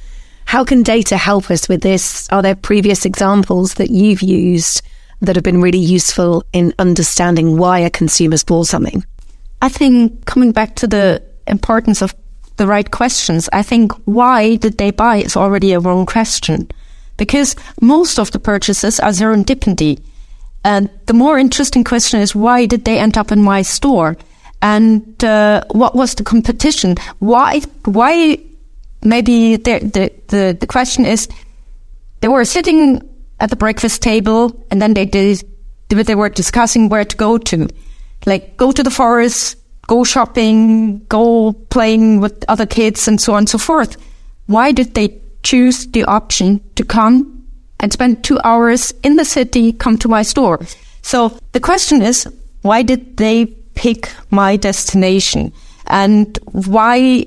How 0.47 0.65
can 0.65 0.83
data 0.83 1.17
help 1.17 1.51
us 1.51 1.69
with 1.69 1.81
this? 1.81 2.29
Are 2.31 2.43
there 2.43 2.55
previous 2.55 3.05
examples 3.05 3.75
that 3.75 3.91
you've 3.91 4.23
used 4.23 4.83
that 5.21 5.37
have 5.37 5.43
been 5.43 5.63
really 5.63 5.79
useful 5.79 6.45
in 6.53 6.75
understanding 6.79 7.57
why 7.57 7.81
a 7.81 7.91
consumer's 7.91 8.45
bought 8.45 8.67
something? 8.67 9.05
I 9.65 9.71
think 9.71 10.27
coming 10.27 10.53
back 10.53 10.77
to 10.77 10.87
the 10.87 11.23
importance 11.47 12.03
of 12.03 12.15
the 12.59 12.67
right 12.67 12.91
questions, 12.91 13.49
I 13.51 13.63
think 13.63 13.93
why 14.05 14.57
did 14.57 14.77
they 14.77 14.91
buy 14.91 15.17
is 15.17 15.39
already 15.39 15.73
a 15.73 15.81
wrong 15.81 16.05
question 16.05 16.69
because 17.17 17.57
most 17.81 18.19
of 18.19 18.31
the 18.31 18.39
purchases 18.39 19.01
are 19.01 19.09
serendipity. 19.09 20.03
And 20.65 20.91
the 21.07 21.15
more 21.15 21.39
interesting 21.39 21.83
question 21.83 22.21
is 22.21 22.35
why 22.35 22.67
did 22.67 22.85
they 22.85 22.99
end 22.99 23.17
up 23.17 23.33
in 23.33 23.43
my 23.43 23.63
store? 23.63 24.19
And 24.61 25.25
uh, 25.25 25.65
what 25.71 25.97
was 25.97 26.15
the 26.15 26.25
competition? 26.25 26.97
Why? 27.21 27.63
Why? 27.87 28.37
Maybe 29.03 29.57
the, 29.57 29.79
the 29.79 30.13
the 30.29 30.57
the 30.61 30.67
question 30.67 31.07
is 31.07 31.27
they 32.21 32.29
were 32.29 32.45
sitting 32.45 33.01
at 33.41 33.49
the 33.49 33.57
breakfast 33.57 34.03
table 34.03 34.63
and 34.71 34.83
then 34.83 34.93
they 34.93 35.07
did 35.07 35.43
they 35.89 36.15
were 36.15 36.29
discussing 36.29 36.91
where 36.91 37.05
to 37.07 37.17
go 37.17 37.39
to, 37.39 37.69
like 38.27 38.57
go 38.57 38.73
to 38.73 38.83
the 38.83 38.91
forest, 38.91 39.57
go 39.87 40.05
shopping, 40.05 41.05
go 41.07 41.53
playing 41.71 42.21
with 42.21 42.45
other 42.49 42.67
kids, 42.67 43.09
and 43.09 43.21
so 43.21 43.33
on 43.33 43.39
and 43.39 43.49
so 43.49 43.59
forth. 43.59 43.97
Why 44.47 44.73
did 44.73 44.95
they 44.95 45.21
choose 45.43 45.87
the 45.87 46.05
option 46.05 46.61
to 46.75 46.85
come 46.85 47.47
and 47.81 47.93
spend 47.93 48.25
two 48.25 48.39
hours 48.45 48.93
in 49.03 49.17
the 49.17 49.25
city, 49.25 49.73
come 49.73 49.99
to 49.99 50.09
my 50.09 50.23
store? 50.23 50.61
So 51.03 51.37
the 51.53 51.61
question 51.61 52.03
is, 52.03 52.27
why 52.63 52.83
did 52.83 53.17
they 53.17 53.47
pick 53.75 54.11
my 54.31 54.57
destination? 54.57 55.53
And 55.87 56.39
why 56.53 57.27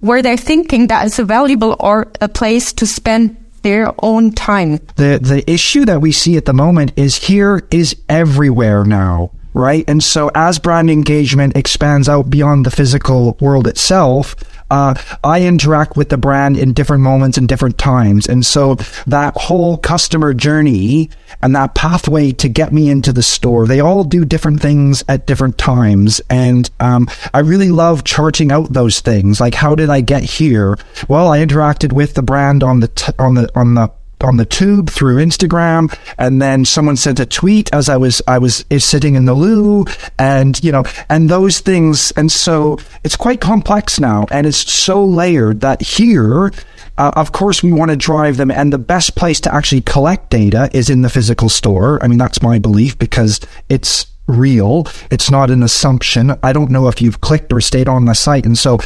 were 0.00 0.22
they 0.22 0.36
thinking 0.36 0.86
that 0.86 1.06
it's 1.06 1.18
a 1.18 1.24
valuable 1.24 1.74
or 1.80 2.12
a 2.20 2.28
place 2.28 2.72
to 2.74 2.86
spend 2.86 3.36
their 3.62 3.92
own 4.02 4.32
time? 4.32 4.78
The 4.96 5.18
the 5.20 5.42
issue 5.50 5.84
that 5.86 6.00
we 6.00 6.12
see 6.12 6.36
at 6.36 6.44
the 6.44 6.52
moment 6.52 6.92
is 6.96 7.16
here 7.16 7.66
is 7.70 7.96
everywhere 8.08 8.84
now, 8.84 9.32
right? 9.58 9.84
And 9.88 10.02
so 10.02 10.30
as 10.34 10.58
brand 10.58 10.88
engagement 10.88 11.56
expands 11.56 12.08
out 12.08 12.30
beyond 12.30 12.64
the 12.64 12.70
physical 12.70 13.36
world 13.40 13.66
itself, 13.66 14.36
uh, 14.70 14.94
I 15.24 15.44
interact 15.44 15.96
with 15.96 16.10
the 16.10 16.16
brand 16.16 16.56
in 16.56 16.72
different 16.72 17.02
moments 17.02 17.38
and 17.38 17.48
different 17.48 17.78
times. 17.78 18.26
And 18.26 18.44
so 18.46 18.76
that 19.06 19.36
whole 19.36 19.76
customer 19.78 20.34
journey 20.34 21.10
and 21.42 21.54
that 21.56 21.74
pathway 21.74 22.32
to 22.32 22.48
get 22.48 22.72
me 22.72 22.88
into 22.88 23.12
the 23.12 23.22
store, 23.22 23.66
they 23.66 23.80
all 23.80 24.04
do 24.04 24.24
different 24.24 24.60
things 24.60 25.02
at 25.08 25.26
different 25.26 25.58
times. 25.58 26.20
And 26.30 26.70
um, 26.80 27.08
I 27.34 27.40
really 27.40 27.70
love 27.70 28.04
charting 28.04 28.52
out 28.52 28.72
those 28.72 29.00
things. 29.00 29.40
Like, 29.40 29.54
how 29.54 29.74
did 29.74 29.90
I 29.90 30.02
get 30.02 30.22
here? 30.22 30.78
Well, 31.08 31.32
I 31.32 31.38
interacted 31.38 31.92
with 31.92 32.14
the 32.14 32.22
brand 32.22 32.62
on 32.62 32.80
the 32.80 32.88
t- 32.88 33.12
on 33.18 33.34
the 33.34 33.50
on 33.58 33.74
the 33.74 33.90
on 34.24 34.36
the 34.36 34.44
tube 34.44 34.90
through 34.90 35.16
Instagram, 35.16 35.96
and 36.18 36.40
then 36.40 36.64
someone 36.64 36.96
sent 36.96 37.20
a 37.20 37.26
tweet 37.26 37.72
as 37.72 37.88
I 37.88 37.96
was 37.96 38.22
I 38.26 38.38
was 38.38 38.64
sitting 38.78 39.14
in 39.14 39.24
the 39.24 39.34
loo, 39.34 39.84
and 40.18 40.62
you 40.62 40.72
know, 40.72 40.84
and 41.08 41.28
those 41.28 41.60
things, 41.60 42.12
and 42.12 42.30
so 42.30 42.78
it's 43.04 43.16
quite 43.16 43.40
complex 43.40 44.00
now, 44.00 44.26
and 44.30 44.46
it's 44.46 44.70
so 44.70 45.04
layered 45.04 45.60
that 45.60 45.82
here. 45.82 46.52
Uh, 46.96 47.12
of 47.14 47.30
course, 47.30 47.62
we 47.62 47.70
want 47.70 47.92
to 47.92 47.96
drive 47.96 48.38
them, 48.38 48.50
and 48.50 48.72
the 48.72 48.78
best 48.78 49.14
place 49.14 49.40
to 49.40 49.54
actually 49.54 49.80
collect 49.82 50.30
data 50.30 50.68
is 50.72 50.90
in 50.90 51.02
the 51.02 51.08
physical 51.08 51.48
store. 51.48 52.02
I 52.02 52.08
mean, 52.08 52.18
that's 52.18 52.42
my 52.42 52.58
belief 52.58 52.98
because 52.98 53.38
it's 53.68 54.06
real. 54.28 54.86
It's 55.10 55.30
not 55.30 55.50
an 55.50 55.62
assumption. 55.62 56.32
I 56.42 56.52
don't 56.52 56.70
know 56.70 56.86
if 56.88 57.00
you've 57.02 57.20
clicked 57.20 57.52
or 57.52 57.60
stayed 57.60 57.88
on 57.88 58.04
the 58.04 58.14
site. 58.14 58.46
And 58.46 58.56
so 58.56 58.78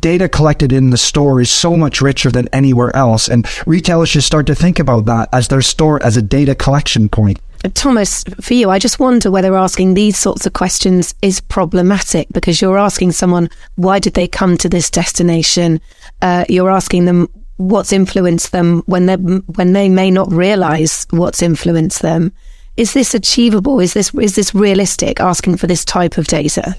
data 0.00 0.28
collected 0.28 0.72
in 0.72 0.90
the 0.90 0.96
store 0.96 1.40
is 1.40 1.50
so 1.50 1.76
much 1.76 2.00
richer 2.00 2.30
than 2.30 2.48
anywhere 2.52 2.94
else. 2.94 3.28
And 3.28 3.46
retailers 3.66 4.08
should 4.10 4.22
start 4.22 4.46
to 4.46 4.54
think 4.54 4.78
about 4.78 5.06
that 5.06 5.28
as 5.32 5.48
their 5.48 5.62
store 5.62 6.02
as 6.02 6.16
a 6.16 6.22
data 6.22 6.54
collection 6.54 7.08
point. 7.08 7.40
Thomas, 7.74 8.22
for 8.40 8.54
you, 8.54 8.70
I 8.70 8.78
just 8.78 9.00
wonder 9.00 9.30
whether 9.30 9.56
asking 9.56 9.94
these 9.94 10.16
sorts 10.16 10.46
of 10.46 10.52
questions 10.52 11.14
is 11.22 11.40
problematic 11.40 12.28
because 12.32 12.62
you're 12.62 12.78
asking 12.78 13.12
someone, 13.12 13.50
why 13.74 13.98
did 13.98 14.14
they 14.14 14.28
come 14.28 14.56
to 14.58 14.68
this 14.68 14.90
destination? 14.90 15.80
Uh, 16.22 16.44
you're 16.48 16.70
asking 16.70 17.06
them 17.06 17.28
what's 17.56 17.92
influenced 17.92 18.52
them 18.52 18.82
when 18.86 19.06
they 19.06 19.16
when 19.16 19.72
they 19.72 19.88
may 19.88 20.10
not 20.10 20.30
realize 20.32 21.06
what's 21.10 21.42
influenced 21.42 22.02
them. 22.02 22.32
Is 22.76 22.92
this 22.94 23.12
achievable? 23.12 23.80
Is 23.80 23.92
this 23.92 24.14
is 24.14 24.36
this 24.36 24.54
realistic? 24.54 25.18
Asking 25.18 25.56
for 25.56 25.66
this 25.66 25.84
type 25.84 26.16
of 26.16 26.28
data? 26.28 26.76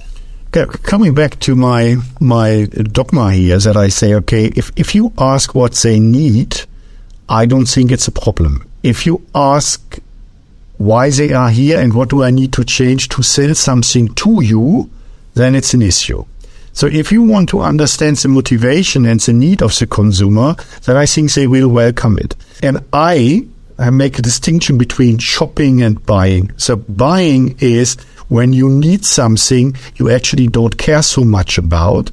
Coming 0.51 1.13
back 1.13 1.39
to 1.41 1.55
my 1.55 1.97
my 2.19 2.65
dogma 2.91 3.31
here 3.33 3.59
that 3.59 3.77
I 3.77 3.89
say, 3.89 4.13
okay, 4.15 4.45
if, 4.55 4.71
if 4.75 4.95
you 4.95 5.13
ask 5.17 5.53
what 5.53 5.73
they 5.73 5.99
need, 5.99 6.61
I 7.27 7.45
don't 7.45 7.67
think 7.67 7.91
it's 7.91 8.07
a 8.07 8.11
problem. 8.11 8.67
If 8.81 9.05
you 9.05 9.25
ask 9.35 9.99
why 10.77 11.09
they 11.09 11.33
are 11.33 11.49
here 11.49 11.79
and 11.79 11.93
what 11.93 12.09
do 12.09 12.23
I 12.23 12.31
need 12.31 12.53
to 12.53 12.63
change 12.63 13.09
to 13.09 13.21
sell 13.21 13.53
something 13.53 14.13
to 14.15 14.41
you, 14.41 14.89
then 15.35 15.53
it's 15.53 15.73
an 15.73 15.81
issue. 15.81 16.25
So 16.73 16.87
if 16.87 17.11
you 17.11 17.23
want 17.23 17.49
to 17.49 17.59
understand 17.59 18.17
the 18.17 18.29
motivation 18.29 19.05
and 19.05 19.19
the 19.19 19.33
need 19.33 19.61
of 19.61 19.77
the 19.77 19.85
consumer, 19.85 20.55
then 20.85 20.95
I 20.95 21.05
think 21.05 21.33
they 21.33 21.45
will 21.45 21.67
welcome 21.67 22.17
it. 22.17 22.35
And 22.63 22.79
I, 22.93 23.45
I 23.77 23.89
make 23.89 24.17
a 24.17 24.21
distinction 24.21 24.77
between 24.77 25.17
shopping 25.17 25.81
and 25.81 26.03
buying. 26.05 26.51
So 26.57 26.77
buying 26.77 27.57
is 27.59 27.97
when 28.29 28.53
you 28.53 28.69
need 28.69 29.03
something 29.03 29.75
you 29.95 30.09
actually 30.09 30.47
don't 30.47 30.77
care 30.77 31.01
so 31.01 31.23
much 31.23 31.57
about. 31.57 32.09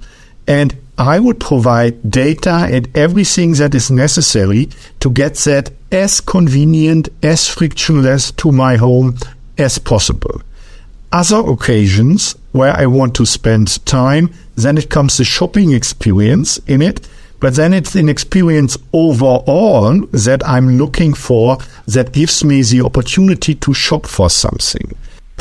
And 0.49 0.77
I 0.99 1.21
would 1.21 1.39
provide 1.39 2.11
data 2.11 2.67
and 2.71 2.89
everything 2.97 3.53
that 3.55 3.75
is 3.75 3.91
necessary 3.91 4.71
to 5.01 5.11
get 5.11 5.35
that 5.45 5.71
as 5.93 6.21
convenient, 6.21 7.11
as 7.23 7.49
frictionless 7.49 8.33
to 8.33 8.51
my 8.51 8.77
home 8.77 9.19
as 9.59 9.79
possible. 9.79 10.41
Other 11.13 11.39
occasions 11.39 12.35
where 12.53 12.75
I 12.75 12.87
want 12.87 13.15
to 13.17 13.27
spend 13.27 13.85
time, 13.85 14.33
then 14.57 14.79
it 14.79 14.89
comes 14.89 15.19
the 15.19 15.25
shopping 15.25 15.73
experience 15.73 16.59
in 16.67 16.81
it. 16.81 17.07
But 17.41 17.57
then 17.57 17.75
it's 17.75 17.95
an 17.95 18.09
experience 18.09 18.79
overall 18.95 20.01
that 20.13 20.47
I'm 20.49 20.79
looking 20.79 21.13
for 21.13 21.59
that 21.87 22.13
gives 22.13 22.43
me 22.43 22.63
the 22.63 22.81
opportunity 22.81 23.55
to 23.57 23.75
shop 23.75 24.07
for 24.07 24.31
something 24.31 24.97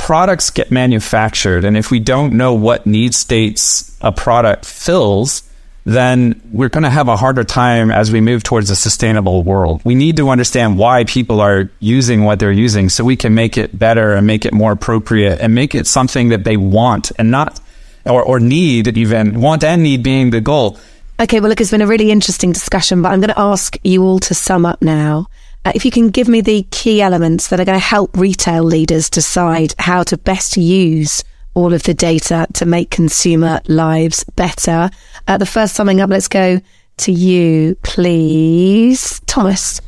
products 0.06 0.52
get 0.52 0.70
manufactured, 0.70 1.66
and 1.66 1.76
if 1.76 1.90
we 1.90 2.00
don't 2.00 2.34
know 2.34 2.54
what 2.54 2.86
need 2.86 3.16
states 3.16 3.98
a 4.02 4.12
product 4.12 4.64
fills, 4.64 5.42
then 5.84 6.40
we're 6.52 6.70
going 6.70 6.84
to 6.84 6.92
have 6.92 7.08
a 7.08 7.18
harder 7.18 7.44
time 7.44 7.90
as 7.90 8.12
we 8.12 8.22
move 8.22 8.44
towards 8.44 8.70
a 8.70 8.76
sustainable 8.76 9.42
world. 9.42 9.82
We 9.84 9.96
need 9.96 10.18
to 10.18 10.30
understand 10.30 10.78
why 10.78 11.06
people 11.06 11.42
are 11.42 11.72
using 11.80 12.24
what 12.24 12.38
they're 12.38 12.52
using 12.52 12.90
so 12.90 13.04
we 13.04 13.16
can 13.16 13.34
make 13.34 13.58
it 13.58 13.80
better 13.80 14.14
and 14.14 14.28
make 14.28 14.46
it 14.46 14.54
more 14.54 14.74
appropriate 14.74 15.42
and 15.42 15.56
make 15.56 15.74
it 15.74 15.88
something 15.88 16.30
that 16.30 16.44
they 16.44 16.56
want 16.56 17.12
and 17.18 17.32
not, 17.32 17.60
or, 18.06 18.22
or 18.22 18.40
need 18.40 18.96
even, 18.96 19.42
want 19.42 19.64
and 19.64 19.82
need 19.82 20.04
being 20.04 20.30
the 20.30 20.40
goal. 20.40 20.78
Okay, 21.20 21.40
well, 21.40 21.50
look, 21.50 21.62
it's 21.62 21.72
been 21.72 21.82
a 21.82 21.88
really 21.88 22.12
interesting 22.12 22.52
discussion, 22.52 23.02
but 23.02 23.12
I'm 23.12 23.22
going 23.22 23.34
to 23.34 23.40
ask 23.40 23.76
you 23.84 24.04
all 24.04 24.20
to 24.20 24.36
sum 24.36 24.68
up 24.68 24.84
now. 24.84 25.30
Uh, 25.66 25.72
if 25.74 25.84
you 25.84 25.90
can 25.90 26.10
give 26.10 26.28
me 26.28 26.42
the 26.42 26.62
key 26.70 27.02
elements 27.02 27.48
that 27.48 27.60
are 27.60 27.66
going 27.66 27.78
to 27.80 27.84
help 27.84 28.16
retail 28.16 28.64
leaders 28.64 29.10
decide 29.10 29.74
how 29.80 30.04
to 30.04 30.16
best 30.16 30.56
use 30.58 31.24
all 31.56 31.74
of 31.74 31.84
the 31.84 31.94
data 31.94 32.46
to 32.54 32.66
make 32.66 32.92
consumer 32.92 33.60
lives 33.68 34.24
better. 34.36 34.92
Uh, 35.28 35.38
the 35.38 35.46
first 35.46 35.74
summing 35.74 36.02
up, 36.02 36.10
let's 36.10 36.28
go 36.28 36.62
to 36.98 37.12
you, 37.12 37.76
please. 37.82 39.20
Thomas. 39.22 39.82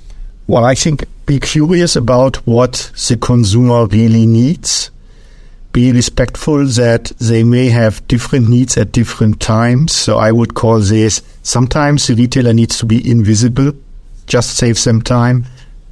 Well, 0.47 0.65
I 0.65 0.73
think 0.73 1.03
be 1.25 1.39
curious 1.39 1.95
about 1.95 2.37
what 2.47 2.91
the 3.07 3.17
consumer 3.17 3.85
really 3.85 4.25
needs. 4.25 4.89
Be 5.73 5.91
respectful 5.91 6.65
that 6.65 7.11
they 7.19 7.43
may 7.43 7.69
have 7.69 8.07
different 8.07 8.49
needs 8.49 8.77
at 8.77 8.93
different 8.93 9.39
times. 9.39 9.91
So 9.91 10.17
I 10.17 10.31
would 10.31 10.55
call 10.55 10.79
this 10.79 11.21
sometimes 11.43 12.07
the 12.07 12.15
retailer 12.15 12.53
needs 12.53 12.79
to 12.79 12.85
be 12.85 13.07
invisible, 13.07 13.73
just 14.25 14.57
save 14.57 14.81
them 14.83 15.01
time. 15.01 15.45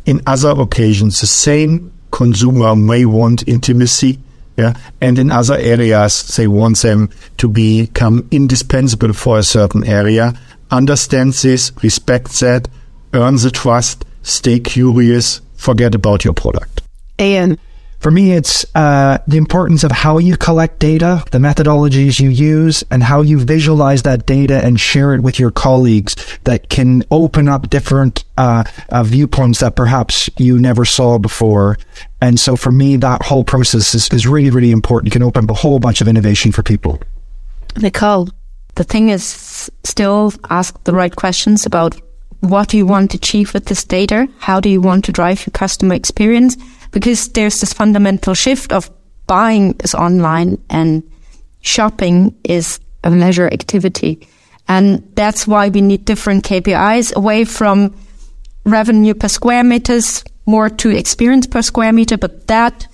In 0.06 0.22
other 0.28 0.52
occasions, 0.52 1.22
the 1.22 1.28
same 1.28 1.92
consumer 2.12 2.76
may 2.76 3.06
want 3.06 3.48
intimacy. 3.48 4.20
Yeah. 4.58 4.74
And 5.02 5.20
in 5.20 5.32
other 5.32 5.58
areas, 5.58 6.36
they 6.38 6.48
want 6.48 6.78
them 6.78 7.10
to 7.38 7.50
become 7.50 8.28
indispensable 8.32 9.14
for 9.14 9.38
a 9.38 9.44
certain 9.44 9.84
area. 9.84 10.34
Understand 10.72 11.34
this, 11.34 11.72
respect 11.84 12.40
that, 12.40 12.68
earn 13.14 13.36
the 13.36 13.52
trust, 13.52 14.06
stay 14.24 14.60
curious, 14.60 15.42
forget 15.56 15.94
about 15.94 16.24
your 16.24 16.34
product. 16.34 16.82
Ian. 17.20 17.60
For 18.00 18.12
me, 18.12 18.34
it's 18.34 18.66
uh, 18.76 19.18
the 19.28 19.38
importance 19.38 19.84
of 19.84 19.92
how 19.92 20.20
you 20.20 20.38
collect 20.38 20.80
data, 20.80 21.24
the 21.32 21.40
methodologies 21.40 22.20
you 22.20 22.30
use, 22.30 22.84
and 22.92 23.02
how 23.02 23.22
you 23.22 23.40
visualize 23.40 24.04
that 24.04 24.26
data 24.26 24.64
and 24.64 24.80
share 24.80 25.16
it 25.16 25.22
with 25.22 25.40
your 25.40 25.52
colleagues 25.52 26.16
that 26.44 26.70
can 26.70 27.04
open 27.10 27.48
up 27.48 27.70
different 27.70 28.24
uh, 28.38 28.64
uh, 28.90 29.04
viewpoints 29.04 29.60
that 29.60 29.76
perhaps 29.76 30.30
you 30.38 30.60
never 30.60 30.86
saw 30.86 31.18
before. 31.18 31.78
And 32.22 32.40
so 32.40 32.56
for 32.56 32.72
me, 32.72 32.98
that 32.98 33.24
whole 33.24 33.44
process 33.44 33.96
is, 33.96 34.10
is 34.10 34.28
really, 34.28 34.50
really 34.50 34.72
important. 34.72 35.12
It 35.12 35.14
can 35.14 35.24
open 35.24 35.46
up 35.46 35.50
a 35.50 35.56
whole 35.56 35.80
bunch 35.80 36.02
of 36.02 36.08
innovation 36.08 36.52
for 36.52 36.64
people. 36.64 37.00
Nicole. 37.78 38.30
The 38.76 38.84
thing 38.84 39.08
is 39.08 39.72
still 39.84 40.34
ask 40.50 40.84
the 40.84 40.94
right 40.94 41.16
questions 41.16 41.66
about 41.66 41.96
what 42.50 42.70
do 42.70 42.78
you 42.78 42.86
want 42.86 43.12
to 43.12 43.18
achieve 43.18 43.54
with 43.54 43.66
this 43.66 43.84
data? 43.84 44.28
How 44.40 44.60
do 44.60 44.70
you 44.70 44.82
want 44.82 45.06
to 45.06 45.12
drive 45.12 45.46
your 45.46 45.52
customer 45.52 45.96
experience? 45.96 46.58
because 46.96 47.28
there's 47.34 47.60
this 47.60 47.74
fundamental 47.74 48.34
shift 48.34 48.72
of 48.72 48.90
buying 49.28 49.76
is 49.84 49.94
online 49.94 50.58
and 50.70 51.04
shopping 51.60 52.34
is 52.46 52.80
a 53.04 53.10
leisure 53.10 53.48
activity. 53.52 54.26
And 54.70 55.04
that's 55.14 55.46
why 55.46 55.68
we 55.68 55.82
need 55.82 56.06
different 56.06 56.46
KPIs 56.46 57.14
away 57.14 57.44
from 57.44 57.94
revenue 58.64 59.14
per 59.14 59.28
square 59.28 59.66
meters, 59.66 60.24
more 60.46 60.70
to 60.70 60.90
experience 60.90 61.48
per 61.48 61.62
square 61.62 61.92
meter. 61.92 62.18
But 62.18 62.48
that, 62.48 62.88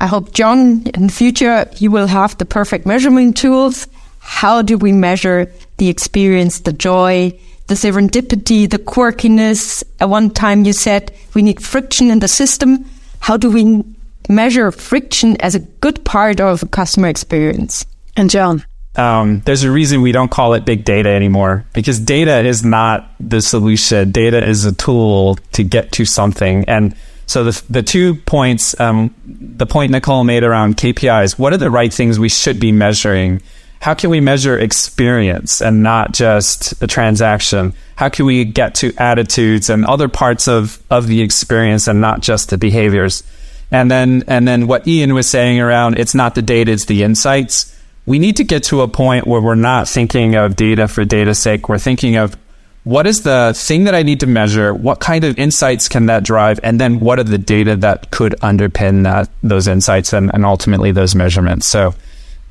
I 0.00 0.06
hope, 0.06 0.32
John, 0.32 0.86
in 0.94 1.08
the 1.08 1.12
future, 1.12 1.68
you 1.76 1.90
will 1.90 2.06
have 2.06 2.38
the 2.38 2.46
perfect 2.46 2.86
measurement 2.86 3.36
tools. 3.36 3.86
How 4.18 4.62
do 4.62 4.78
we 4.78 4.92
measure 4.92 5.52
the 5.76 5.90
experience, 5.90 6.60
the 6.60 6.72
joy, 6.72 7.38
the 7.72 7.78
serendipity, 7.90 8.68
the 8.68 8.78
quirkiness? 8.78 9.82
At 10.00 10.08
one 10.08 10.30
time 10.30 10.64
you 10.64 10.72
said 10.72 11.12
we 11.34 11.42
need 11.42 11.62
friction 11.62 12.10
in 12.10 12.18
the 12.18 12.28
system 12.28 12.84
how 13.22 13.36
do 13.36 13.50
we 13.50 13.84
measure 14.28 14.70
friction 14.72 15.40
as 15.40 15.54
a 15.54 15.60
good 15.60 16.04
part 16.04 16.40
of 16.40 16.62
a 16.62 16.66
customer 16.66 17.08
experience? 17.08 17.86
And 18.16 18.28
John? 18.28 18.64
Um, 18.96 19.40
there's 19.46 19.62
a 19.62 19.70
reason 19.70 20.02
we 20.02 20.12
don't 20.12 20.30
call 20.30 20.54
it 20.54 20.66
big 20.66 20.84
data 20.84 21.08
anymore 21.08 21.64
because 21.72 21.98
data 21.98 22.40
is 22.40 22.64
not 22.64 23.10
the 23.20 23.40
solution. 23.40 24.10
Data 24.10 24.46
is 24.46 24.64
a 24.64 24.72
tool 24.72 25.36
to 25.52 25.62
get 25.62 25.92
to 25.92 26.04
something. 26.04 26.64
And 26.68 26.94
so 27.26 27.44
the, 27.44 27.62
the 27.70 27.82
two 27.82 28.16
points, 28.16 28.78
um, 28.80 29.14
the 29.24 29.66
point 29.66 29.92
Nicole 29.92 30.24
made 30.24 30.42
around 30.42 30.76
KPIs, 30.76 31.38
what 31.38 31.52
are 31.52 31.58
the 31.58 31.70
right 31.70 31.94
things 31.94 32.18
we 32.18 32.28
should 32.28 32.58
be 32.58 32.72
measuring? 32.72 33.40
How 33.82 33.94
can 33.94 34.10
we 34.10 34.20
measure 34.20 34.56
experience 34.56 35.60
and 35.60 35.82
not 35.82 36.12
just 36.12 36.78
the 36.78 36.86
transaction? 36.86 37.74
How 37.96 38.10
can 38.10 38.26
we 38.26 38.44
get 38.44 38.76
to 38.76 38.94
attitudes 38.96 39.68
and 39.68 39.84
other 39.84 40.06
parts 40.06 40.46
of, 40.46 40.80
of 40.88 41.08
the 41.08 41.20
experience 41.20 41.88
and 41.88 42.00
not 42.00 42.20
just 42.20 42.50
the 42.50 42.58
behaviors? 42.58 43.24
And 43.72 43.90
then, 43.90 44.22
and 44.28 44.46
then 44.46 44.68
what 44.68 44.86
Ian 44.86 45.14
was 45.14 45.28
saying 45.28 45.58
around 45.58 45.98
it's 45.98 46.14
not 46.14 46.36
the 46.36 46.42
data, 46.42 46.70
it's 46.70 46.84
the 46.84 47.02
insights. 47.02 47.76
We 48.06 48.20
need 48.20 48.36
to 48.36 48.44
get 48.44 48.62
to 48.64 48.82
a 48.82 48.88
point 48.88 49.26
where 49.26 49.40
we're 49.40 49.56
not 49.56 49.88
thinking 49.88 50.36
of 50.36 50.54
data 50.54 50.86
for 50.86 51.04
data's 51.04 51.40
sake. 51.40 51.68
We're 51.68 51.78
thinking 51.78 52.14
of 52.14 52.36
what 52.84 53.08
is 53.08 53.22
the 53.22 53.52
thing 53.56 53.82
that 53.84 53.96
I 53.96 54.04
need 54.04 54.20
to 54.20 54.28
measure? 54.28 54.72
What 54.72 55.00
kind 55.00 55.24
of 55.24 55.36
insights 55.40 55.88
can 55.88 56.06
that 56.06 56.22
drive? 56.22 56.60
And 56.62 56.80
then 56.80 57.00
what 57.00 57.18
are 57.18 57.24
the 57.24 57.36
data 57.36 57.74
that 57.74 58.12
could 58.12 58.36
underpin 58.42 59.02
that, 59.02 59.28
those 59.42 59.66
insights 59.66 60.12
and, 60.12 60.32
and 60.32 60.44
ultimately 60.44 60.92
those 60.92 61.16
measurements? 61.16 61.66
So, 61.66 61.96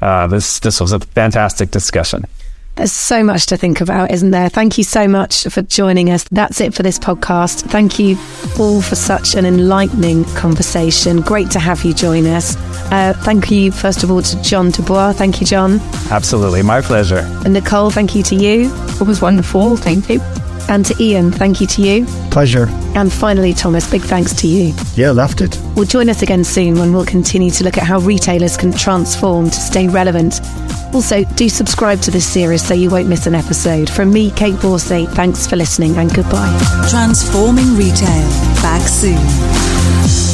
uh, 0.02 0.28
this 0.28 0.60
this 0.60 0.80
was 0.80 0.92
a 0.92 1.00
fantastic 1.00 1.72
discussion. 1.72 2.26
There's 2.76 2.92
so 2.92 3.22
much 3.24 3.48
to 3.48 3.58
think 3.58 3.82
about, 3.82 4.12
isn't 4.12 4.32
there? 4.32 4.48
Thank 4.48 4.78
you 4.78 4.84
so 4.86 5.08
much 5.08 5.44
for 5.44 5.62
joining 5.62 6.10
us. 6.10 6.24
That's 6.32 6.62
it 6.62 6.74
for 6.74 6.84
this 6.84 6.98
podcast. 6.98 7.64
Thank 7.70 8.00
you 8.00 8.18
all 8.58 8.82
for 8.82 8.96
such 8.96 9.36
an 9.36 9.46
enlightening 9.46 10.24
conversation. 10.36 11.20
Great 11.20 11.52
to 11.52 11.60
have 11.60 11.84
you 11.84 11.94
join 11.94 12.26
us. 12.26 12.56
Uh, 12.92 13.14
thank 13.24 13.52
you, 13.52 13.72
first 13.72 14.04
of 14.04 14.10
all, 14.12 14.22
to 14.22 14.42
John 14.42 14.72
Dubois. 14.72 15.14
Thank 15.14 15.42
you, 15.42 15.48
John. 15.48 15.80
Absolutely. 16.10 16.64
My 16.64 16.82
pleasure. 16.82 17.30
And 17.44 17.54
Nicole, 17.54 17.92
thank 17.92 18.16
you 18.16 18.24
to 18.24 18.36
you. 18.36 18.74
It 19.00 19.06
was 19.06 19.22
wonderful. 19.22 19.76
Thank 19.76 20.10
you. 20.10 20.20
And 20.70 20.86
to 20.86 20.96
Ian, 21.02 21.32
thank 21.32 21.62
you 21.62 21.68
to 21.68 21.82
you. 21.82 22.06
Pleasure. 22.32 22.68
And 22.96 23.12
finally, 23.12 23.54
Thomas, 23.54 23.90
big 23.90 24.02
thanks 24.02 24.34
to 24.36 24.48
you. 24.48 24.74
Yeah, 24.96 25.12
loved 25.12 25.42
it. 25.42 25.58
Well, 25.76 25.86
join 25.86 26.10
us 26.10 26.22
again 26.22 26.44
soon 26.44 26.78
when 26.78 26.94
we'll 26.94 27.06
continue 27.06 27.52
to 27.52 27.64
look 27.64 27.78
at 27.78 27.84
how 27.84 28.00
retailers 28.00 28.58
can 28.58 28.72
transform 28.72 29.46
to 29.50 29.60
stay 29.60 29.88
relevant. 29.88 30.40
Also, 30.94 31.24
do 31.36 31.48
subscribe 31.48 32.02
to 32.02 32.12
this 32.12 32.28
series 32.28 32.66
so 32.66 32.74
you 32.74 32.90
won't 32.90 33.08
miss 33.08 33.26
an 33.26 33.36
episode. 33.36 33.90
From 33.90 34.12
me, 34.12 34.32
Kate 34.32 34.56
Borsay, 34.56 35.10
thanks 35.14 35.48
for 35.48 35.56
listening 35.56 35.96
and 35.98 36.14
goodbye. 36.14 36.88
Transforming 36.90 37.76
Retail. 37.76 38.28
Back 38.62 38.88
soon. 38.88 40.31